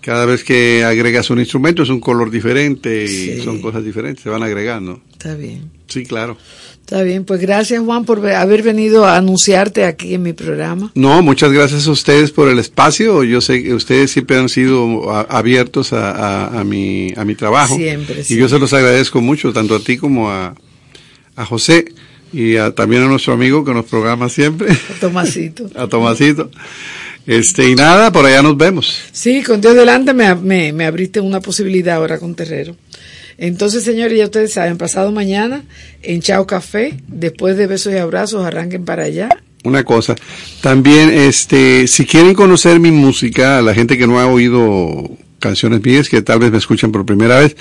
[0.00, 3.40] Cada vez que agregas un instrumento es un color diferente y Sí.
[3.42, 5.00] son cosas diferentes, se van agregando.
[5.12, 5.70] Está bien.
[5.86, 6.36] Sí, claro.
[6.84, 10.92] Está bien, pues gracias Juan por haber venido a anunciarte aquí en mi programa.
[10.94, 13.24] No, muchas gracias a ustedes por el espacio.
[13.24, 17.34] Yo sé que ustedes siempre han sido a- abiertos a, a- a mi, a mi
[17.34, 17.74] trabajo.
[17.76, 18.36] Siempre, Y sí.
[18.36, 20.54] yo se los agradezco mucho, tanto a ti como a,
[21.36, 21.86] a José
[22.34, 24.68] y a- también a nuestro amigo que nos programa siempre,
[25.00, 25.70] Tomasito.
[25.76, 26.50] a Tomasito.
[27.26, 29.00] Este, y nada, por allá nos vemos.
[29.10, 32.76] Sí, con Dios delante me, me, me abriste una posibilidad ahora con Terrero.
[33.38, 35.64] Entonces, señores, ya ustedes saben, pasado mañana
[36.02, 39.28] en Chao Café, después de besos y abrazos, arranquen para allá.
[39.64, 40.14] Una cosa,
[40.60, 46.08] también, este, si quieren conocer mi música, la gente que no ha oído canciones mías,
[46.08, 47.56] que tal vez me escuchan por primera vez,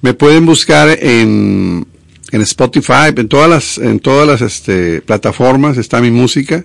[0.00, 1.86] me pueden buscar en,
[2.32, 6.64] en Spotify, en todas las, en todas las, este, plataformas está mi música,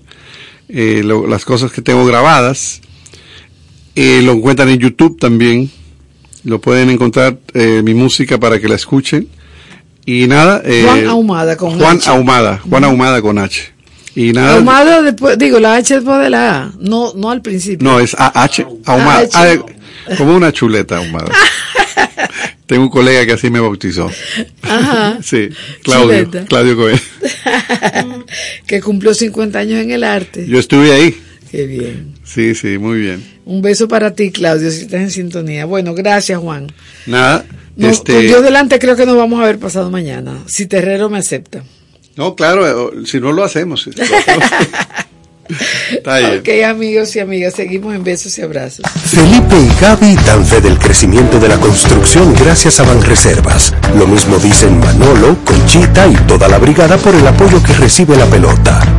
[0.70, 2.82] eh, las cosas que tengo grabadas,
[3.95, 5.70] Eh, lo encuentran en YouTube también,
[6.44, 9.28] lo pueden encontrar, eh, mi música para que la escuchen,
[10.06, 12.10] y nada, eh, Juan Ahumada con Juan H.
[12.10, 13.74] Ahumada, Juan Ahumada con H.
[14.16, 17.88] Y nada, Ahumada después, digo, la H después de la A, no, no al principio.
[17.88, 19.20] No, es AH, ahumada.
[19.20, 19.30] AH.
[19.34, 19.58] Ah,
[20.18, 21.32] como una chuleta ahumada.
[22.70, 24.12] Tengo un colega que así me bautizó.
[24.62, 25.18] Ajá.
[25.24, 25.50] Sí,
[25.84, 26.46] Claudio, Chuleta.
[26.46, 27.00] Claudio Coelho.
[28.68, 30.46] que cumplió 50 años en el arte.
[30.48, 31.20] Yo estuve ahí.
[31.52, 32.14] Qué bien.
[32.24, 33.24] Sí, sí, muy bien.
[33.45, 35.66] Un beso para ti, Claudio, si estás en sintonía.
[35.66, 36.72] Bueno, gracias, Juan.
[37.08, 37.45] Nada,
[37.76, 38.14] No, este...
[38.14, 41.64] Con Dios delante creo que nos vamos a ver pasado mañana, si Terrero me acepta.
[42.16, 43.88] No, claro, eh, si no lo hacemos.
[43.88, 44.43] lo hacemos.
[45.91, 46.39] Está bien.
[46.39, 48.86] Ok, amigos y amigas, seguimos en besos y abrazos.
[49.06, 53.74] Felipe y Gaby dan fe del crecimiento de la construcción gracias a Banreservas.
[53.97, 58.28] Lo mismo dicen Manolo, Conchita y toda la brigada por el apoyo que recibe la
[58.28, 58.99] pelota.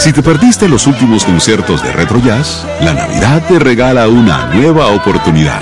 [0.00, 4.86] Si te perdiste los últimos conciertos de Retro Jazz, la Navidad te regala una nueva
[4.86, 5.60] oportunidad.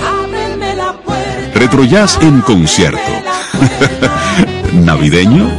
[1.53, 3.01] Retro Jazz en concierto.
[4.73, 5.51] ¿Navideño?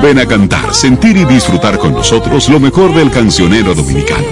[0.00, 4.28] Ven a cantar, sentir y disfrutar con nosotros lo mejor del cancionero dominicano.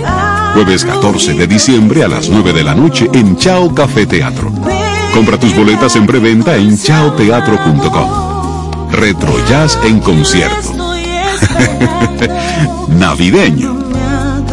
[0.55, 4.53] Jueves 14 de diciembre a las 9 de la noche en Chao Café Teatro.
[5.13, 8.93] Compra tus boletas en preventa en chaoteatro.com.
[8.93, 10.86] Retro Jazz en concierto.
[12.89, 13.75] Navideño.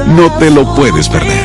[0.07, 1.43] No te lo puedes perder.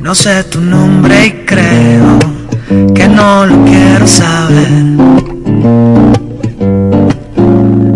[0.00, 2.18] No sé tu nombre y creo
[2.94, 4.70] que no lo quiero saber.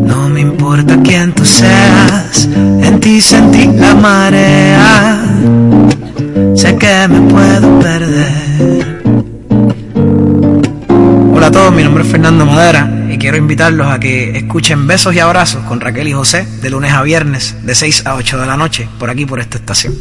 [0.06, 5.20] No me importa quién tú seas, en ti sentí la marea.
[6.54, 8.87] Sé que me puedo perder.
[11.78, 15.80] Mi nombre es Fernando Madera y quiero invitarlos a que escuchen Besos y Abrazos con
[15.80, 19.10] Raquel y José de lunes a viernes de 6 a 8 de la noche por
[19.10, 19.94] aquí por esta estación.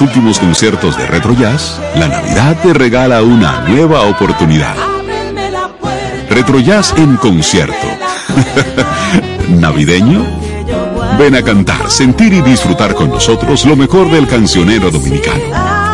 [0.00, 4.74] Últimos conciertos de Retro Jazz, la Navidad te regala una nueva oportunidad.
[6.28, 7.86] Retro Jazz en concierto.
[9.48, 10.24] ¿Navideño?
[11.18, 15.42] Ven a cantar, sentir y disfrutar con nosotros lo mejor del cancionero dominicano.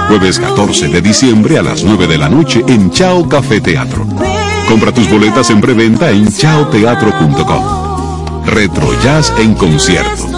[0.09, 4.07] Jueves 14 de diciembre a las 9 de la noche en Chao Café Teatro.
[4.69, 8.47] Compra tus boletas en preventa en chaoteatro.com.
[8.47, 10.29] Retro Jazz en concierto.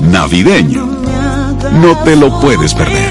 [0.00, 0.89] Navideño.
[1.72, 3.10] No te lo puedes perder.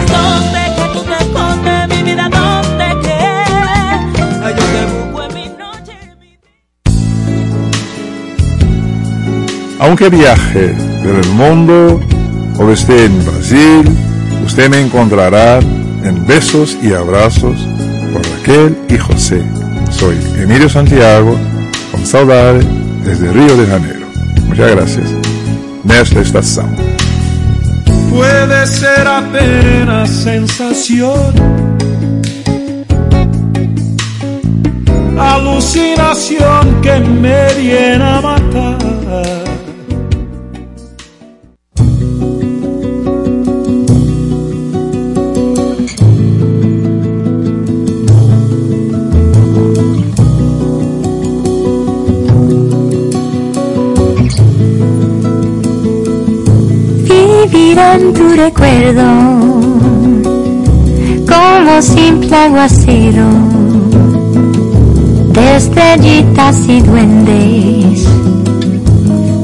[9.79, 11.99] Aunque viaje por el mundo
[12.57, 13.83] o esté en Brasil,
[14.45, 15.59] usted me encontrará
[16.03, 17.57] en besos y abrazos
[18.11, 19.41] por Raquel y José.
[19.89, 21.37] Soy Emilio Santiago,
[21.91, 22.59] con saudade
[23.03, 24.07] desde Río de Janeiro.
[24.47, 25.05] Muchas gracias.
[25.83, 26.88] Nesta estação.
[28.09, 31.33] Puede ser apenas sensación,
[35.17, 39.38] alucinación que me viene a matar.
[57.51, 59.03] En tu recuerdo
[61.27, 63.27] como simple aguacero
[65.33, 65.57] de
[66.67, 68.07] y duendes.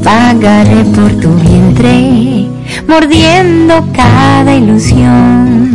[0.04, 2.48] Pagaré por tu vientre,
[2.88, 5.72] mordiendo cada ilusión.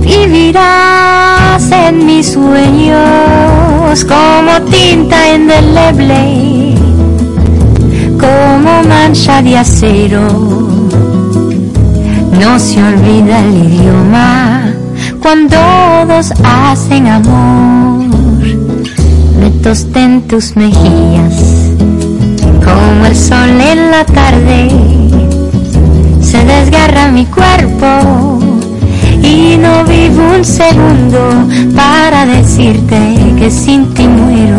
[0.00, 6.74] Vivirás en mis sueños como tinta indeleble,
[8.18, 10.63] como mancha de acero
[12.40, 14.72] no se olvida el idioma
[15.20, 15.56] cuando
[16.08, 18.04] dos hacen amor.
[19.40, 21.70] Me tosté en tus mejillas
[22.64, 24.68] como el sol en la tarde.
[26.20, 28.38] Se desgarra mi cuerpo
[29.22, 32.98] y no vivo un segundo para decirte
[33.38, 34.58] que sin ti muero.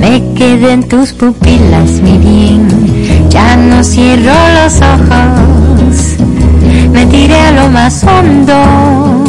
[0.00, 2.66] Me quedé en tus pupilas, mi bien,
[3.28, 5.69] ya no cierro los ojos
[6.92, 9.24] me tiré a lo más hondo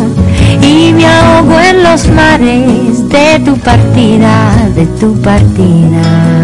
[0.62, 6.42] y me ahogo en los mares de tu partida, de tu partida.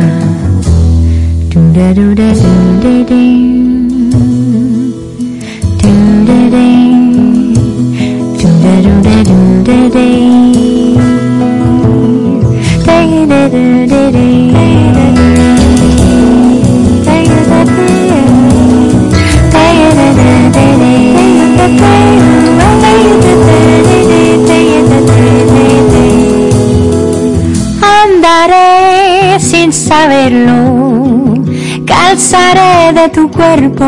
[32.29, 33.85] Calzaré de tu cuerpo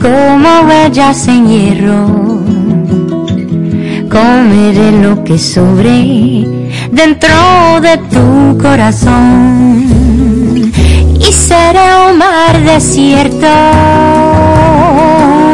[0.00, 2.42] como huellas en hierro.
[4.10, 6.46] Comeré lo que sobre
[6.90, 9.86] dentro de tu corazón
[11.18, 13.46] y seré un mar desierto,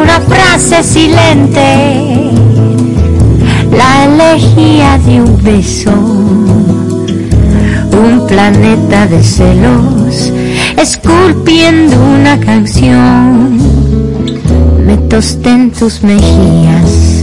[0.01, 2.31] una frase silente,
[3.71, 5.91] la elegía de un beso,
[7.91, 10.33] un planeta de celos,
[10.77, 13.57] esculpiendo una canción.
[14.85, 17.17] Me tosté en tus mejillas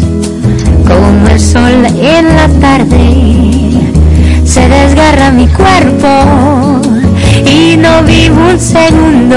[0.86, 3.00] como el sol en la tarde,
[4.44, 6.80] se desgarra mi cuerpo
[7.46, 9.36] y no vivo un segundo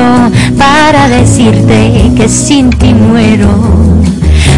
[0.58, 3.50] para decirte que sin ti muero.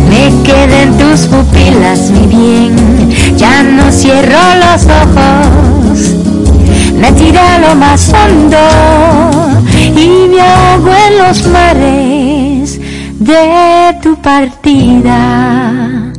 [0.09, 2.75] Me quedé en tus pupilas, mi bien,
[3.37, 6.18] ya no cierro los ojos.
[6.95, 8.57] Me tiré lo más hondo
[9.75, 12.79] y me ahogo en los mares
[13.19, 16.11] de tu partida,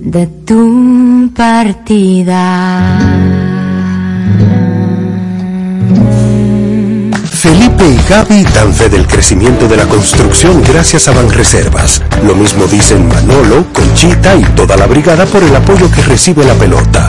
[0.00, 2.98] de tu partida.
[7.24, 12.02] Felipe y Gaby dan fe del crecimiento de la construcción gracias a Banreservas.
[12.24, 16.54] Lo mismo dicen Manolo, Conchita y toda la brigada por el apoyo que recibe la
[16.54, 17.08] pelota.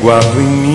[0.00, 0.69] Guardo em mim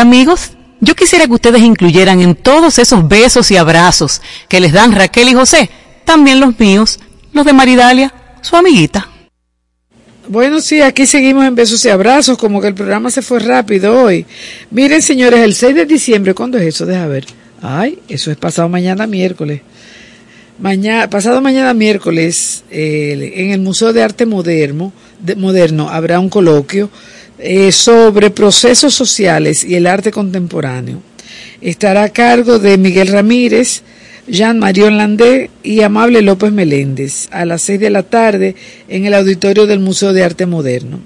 [0.00, 4.92] Amigos, yo quisiera que ustedes incluyeran en todos esos besos y abrazos que les dan
[4.92, 5.68] Raquel y José,
[6.06, 6.98] también los míos,
[7.34, 9.10] los de Maridalia, su amiguita.
[10.26, 14.04] Bueno, sí, aquí seguimos en besos y abrazos, como que el programa se fue rápido
[14.04, 14.24] hoy.
[14.70, 16.86] Miren, señores, el 6 de diciembre, ¿cuándo es eso?
[16.86, 17.26] Deja ver.
[17.60, 19.60] Ay, eso es pasado mañana miércoles.
[20.58, 26.30] Mañana, pasado mañana miércoles, eh, en el Museo de Arte Moderno, de, Moderno habrá un
[26.30, 26.88] coloquio
[27.40, 31.02] eh, sobre procesos sociales y el arte contemporáneo.
[31.60, 33.82] Estará a cargo de Miguel Ramírez,
[34.26, 38.54] Jean Marion Landé y Amable López Meléndez a las seis de la tarde
[38.88, 41.00] en el auditorio del Museo de Arte Moderno.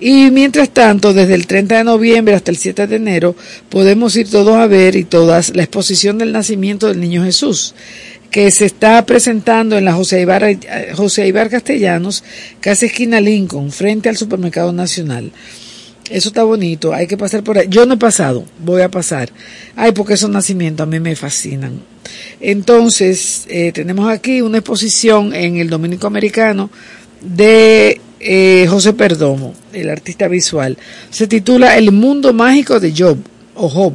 [0.00, 3.36] Y mientras tanto, desde el 30 de noviembre hasta el 7 de enero,
[3.68, 7.74] podemos ir todos a ver y todas la exposición del nacimiento del Niño Jesús
[8.30, 10.56] que se está presentando en la José Ibar,
[10.94, 12.24] José Castellanos,
[12.60, 15.30] casi esquina Lincoln, frente al Supermercado Nacional.
[16.12, 17.66] Eso está bonito, hay que pasar por ahí.
[17.70, 19.32] Yo no he pasado, voy a pasar.
[19.74, 21.80] Ay, porque esos nacimientos a mí me fascinan.
[22.38, 26.68] Entonces, eh, tenemos aquí una exposición en el Dominico Americano
[27.22, 30.76] de eh, José Perdomo, el artista visual.
[31.08, 33.16] Se titula El mundo mágico de Job,
[33.54, 33.94] o Job,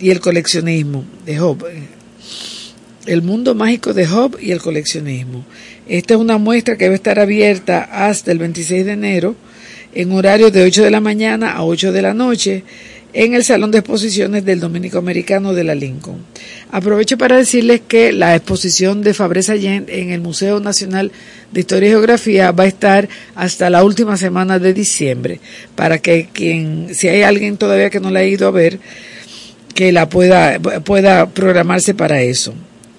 [0.00, 1.64] y el coleccionismo de Job.
[3.06, 5.44] El mundo mágico de Job y el coleccionismo.
[5.86, 9.36] Esta es una muestra que debe estar abierta hasta el 26 de enero
[9.94, 12.64] en horario de 8 de la mañana a 8 de la noche
[13.14, 16.24] en el Salón de Exposiciones del Dominico Americano de la Lincoln.
[16.72, 21.12] Aprovecho para decirles que la exposición de Fabrés Allende en el Museo Nacional
[21.52, 25.38] de Historia y Geografía va a estar hasta la última semana de diciembre,
[25.76, 28.80] para que quien, si hay alguien todavía que no la ha ido a ver,
[29.74, 32.52] que la pueda, pueda programarse para eso.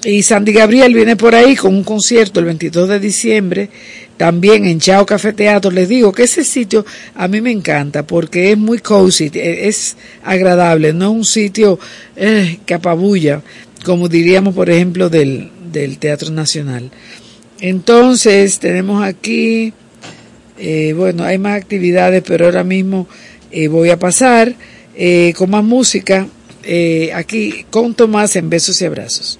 [0.06, 3.70] Y Sandy Gabriel viene por ahí con un concierto el 22 de diciembre,
[4.18, 5.72] también en Chao Café Teatro.
[5.72, 10.94] Les digo que ese sitio a mí me encanta porque es muy cozy, es agradable,
[10.94, 11.80] no es un sitio
[12.16, 13.42] eh, que apabulla,
[13.84, 16.92] como diríamos, por ejemplo, del, del Teatro Nacional.
[17.60, 19.74] Entonces, tenemos aquí,
[20.60, 23.08] eh, bueno, hay más actividades, pero ahora mismo
[23.52, 24.54] eh, voy a pasar
[24.96, 26.28] eh, con más música
[26.64, 29.40] eh, aquí con Tomás en Besos y Abrazos.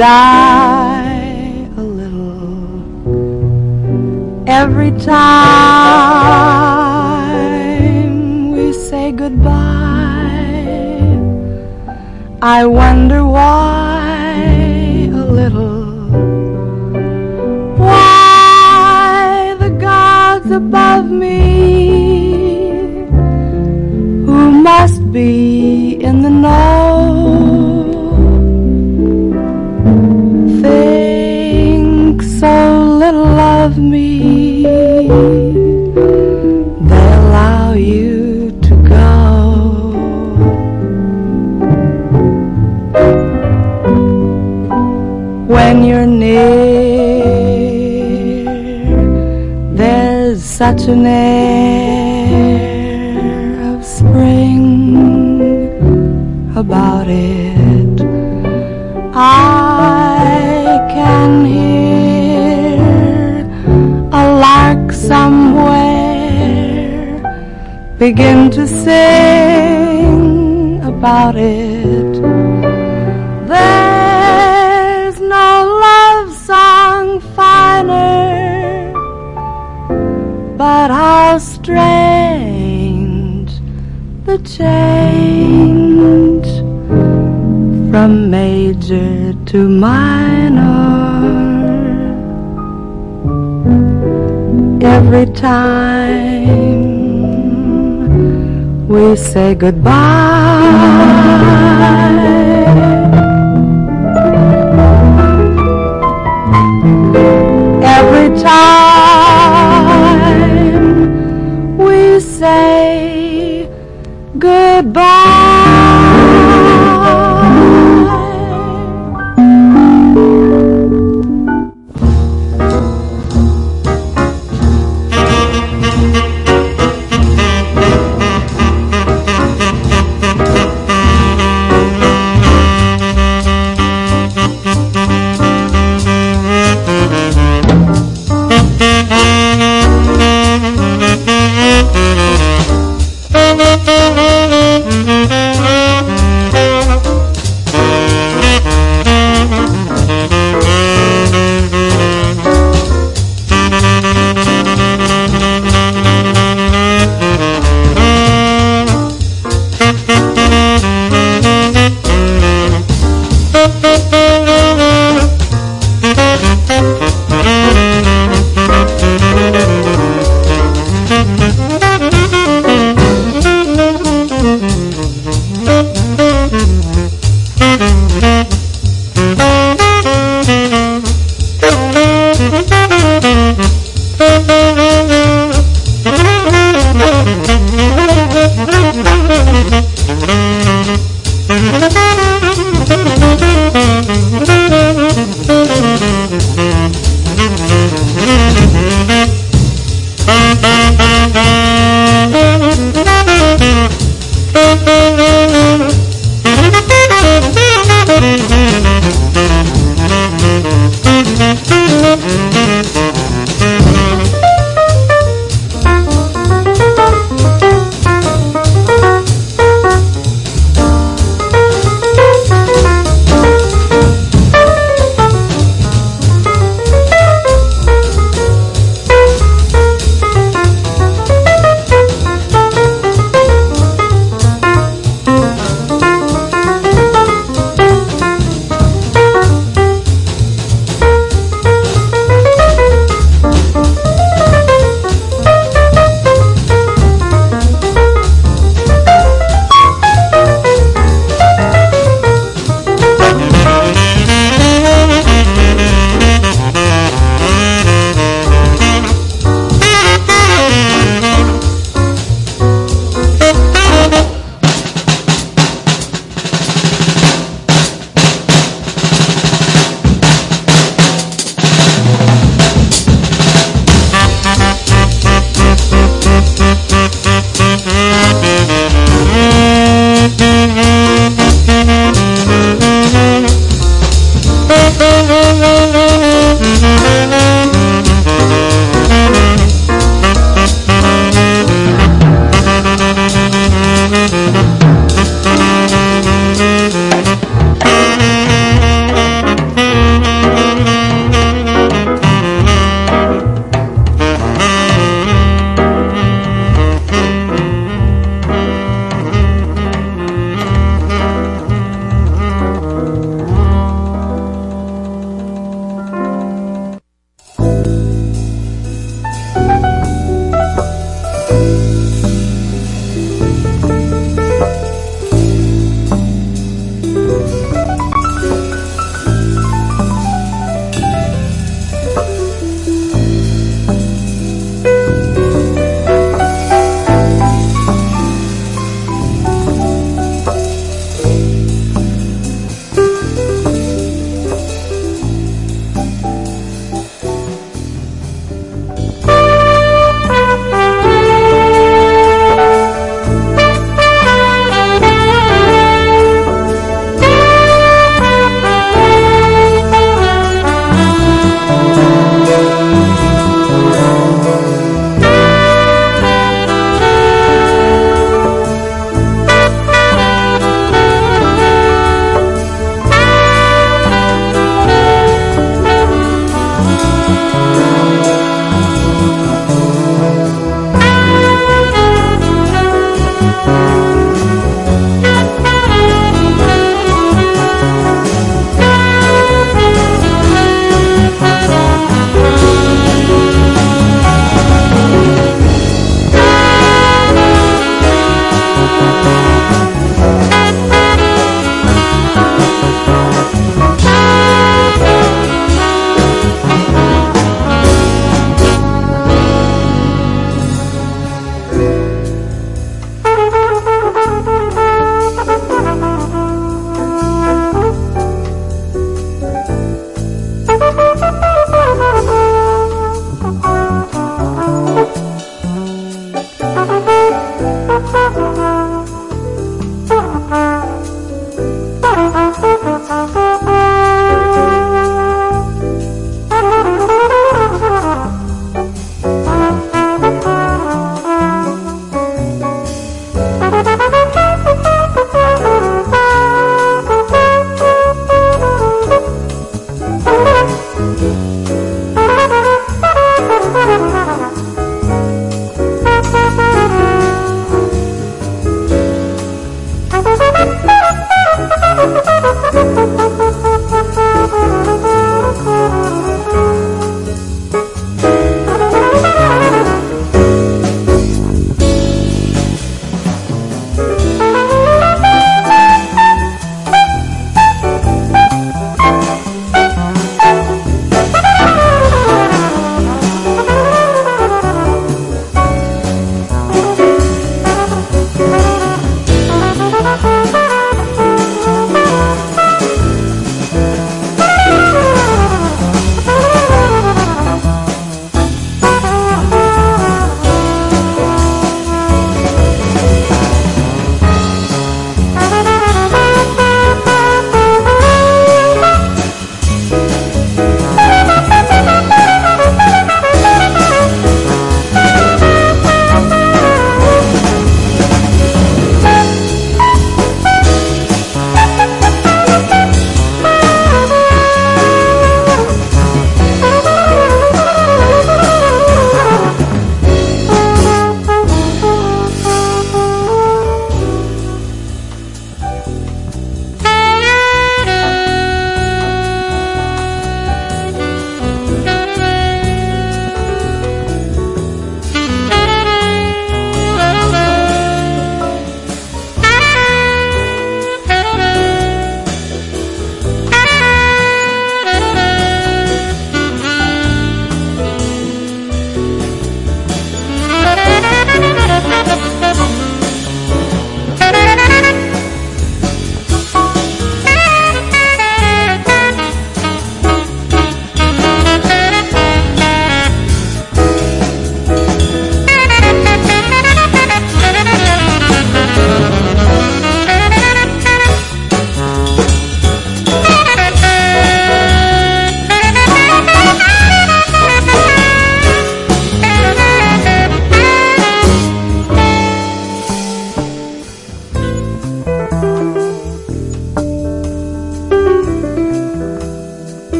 [0.00, 0.31] I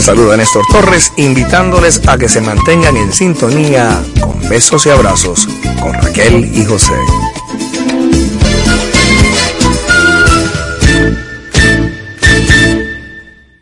[0.00, 5.46] les saluda Néstor Torres, invitándoles a que se mantengan en sintonía con besos y abrazos
[5.82, 6.94] con Raquel y José.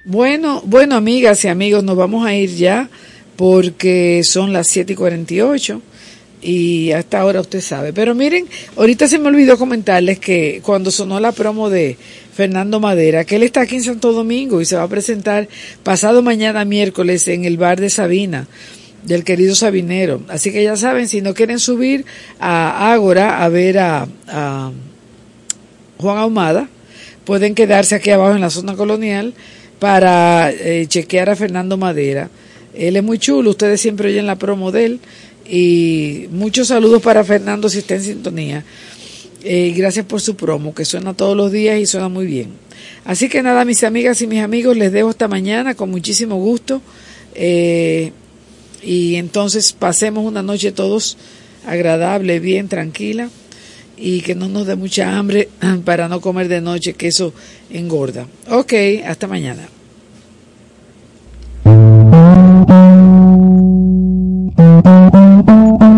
[0.05, 2.89] Bueno, bueno, amigas y amigos, nos vamos a ir ya
[3.35, 5.83] porque son las 7 y 48
[6.41, 7.93] y hasta ahora usted sabe.
[7.93, 8.47] Pero miren,
[8.77, 11.97] ahorita se me olvidó comentarles que cuando sonó la promo de
[12.39, 15.49] Fernando Madera, que él está aquí en Santo Domingo y se va a presentar
[15.83, 18.47] pasado mañana miércoles en el bar de Sabina
[19.03, 20.23] del querido Sabinero.
[20.29, 22.05] Así que ya saben, si no quieren subir
[22.39, 24.07] a Ágora a ver a,
[25.97, 26.69] Juan Ahumada,
[27.25, 29.35] pueden quedarse aquí abajo en la zona colonial
[29.81, 32.31] para eh, chequear a Fernando Madera.
[32.73, 35.01] Él es muy chulo, ustedes siempre oyen la promo de él.
[35.45, 38.65] Y muchos saludos para Fernando si está en sintonía.
[39.45, 42.51] Eh, gracias por su promo, que suena todos los días y suena muy bien.
[43.05, 46.83] Así que nada, mis amigas y mis amigos, les dejo esta mañana con muchísimo gusto.
[47.35, 48.13] Eh,
[48.83, 51.17] y entonces pasemos una noche todos
[51.67, 53.29] agradable, bien, tranquila
[53.97, 55.49] y que no nos dé mucha hambre
[55.85, 57.33] para no comer de noche, que eso
[57.71, 58.27] engorda.
[58.51, 58.73] Ok,
[59.05, 59.69] hasta mañana.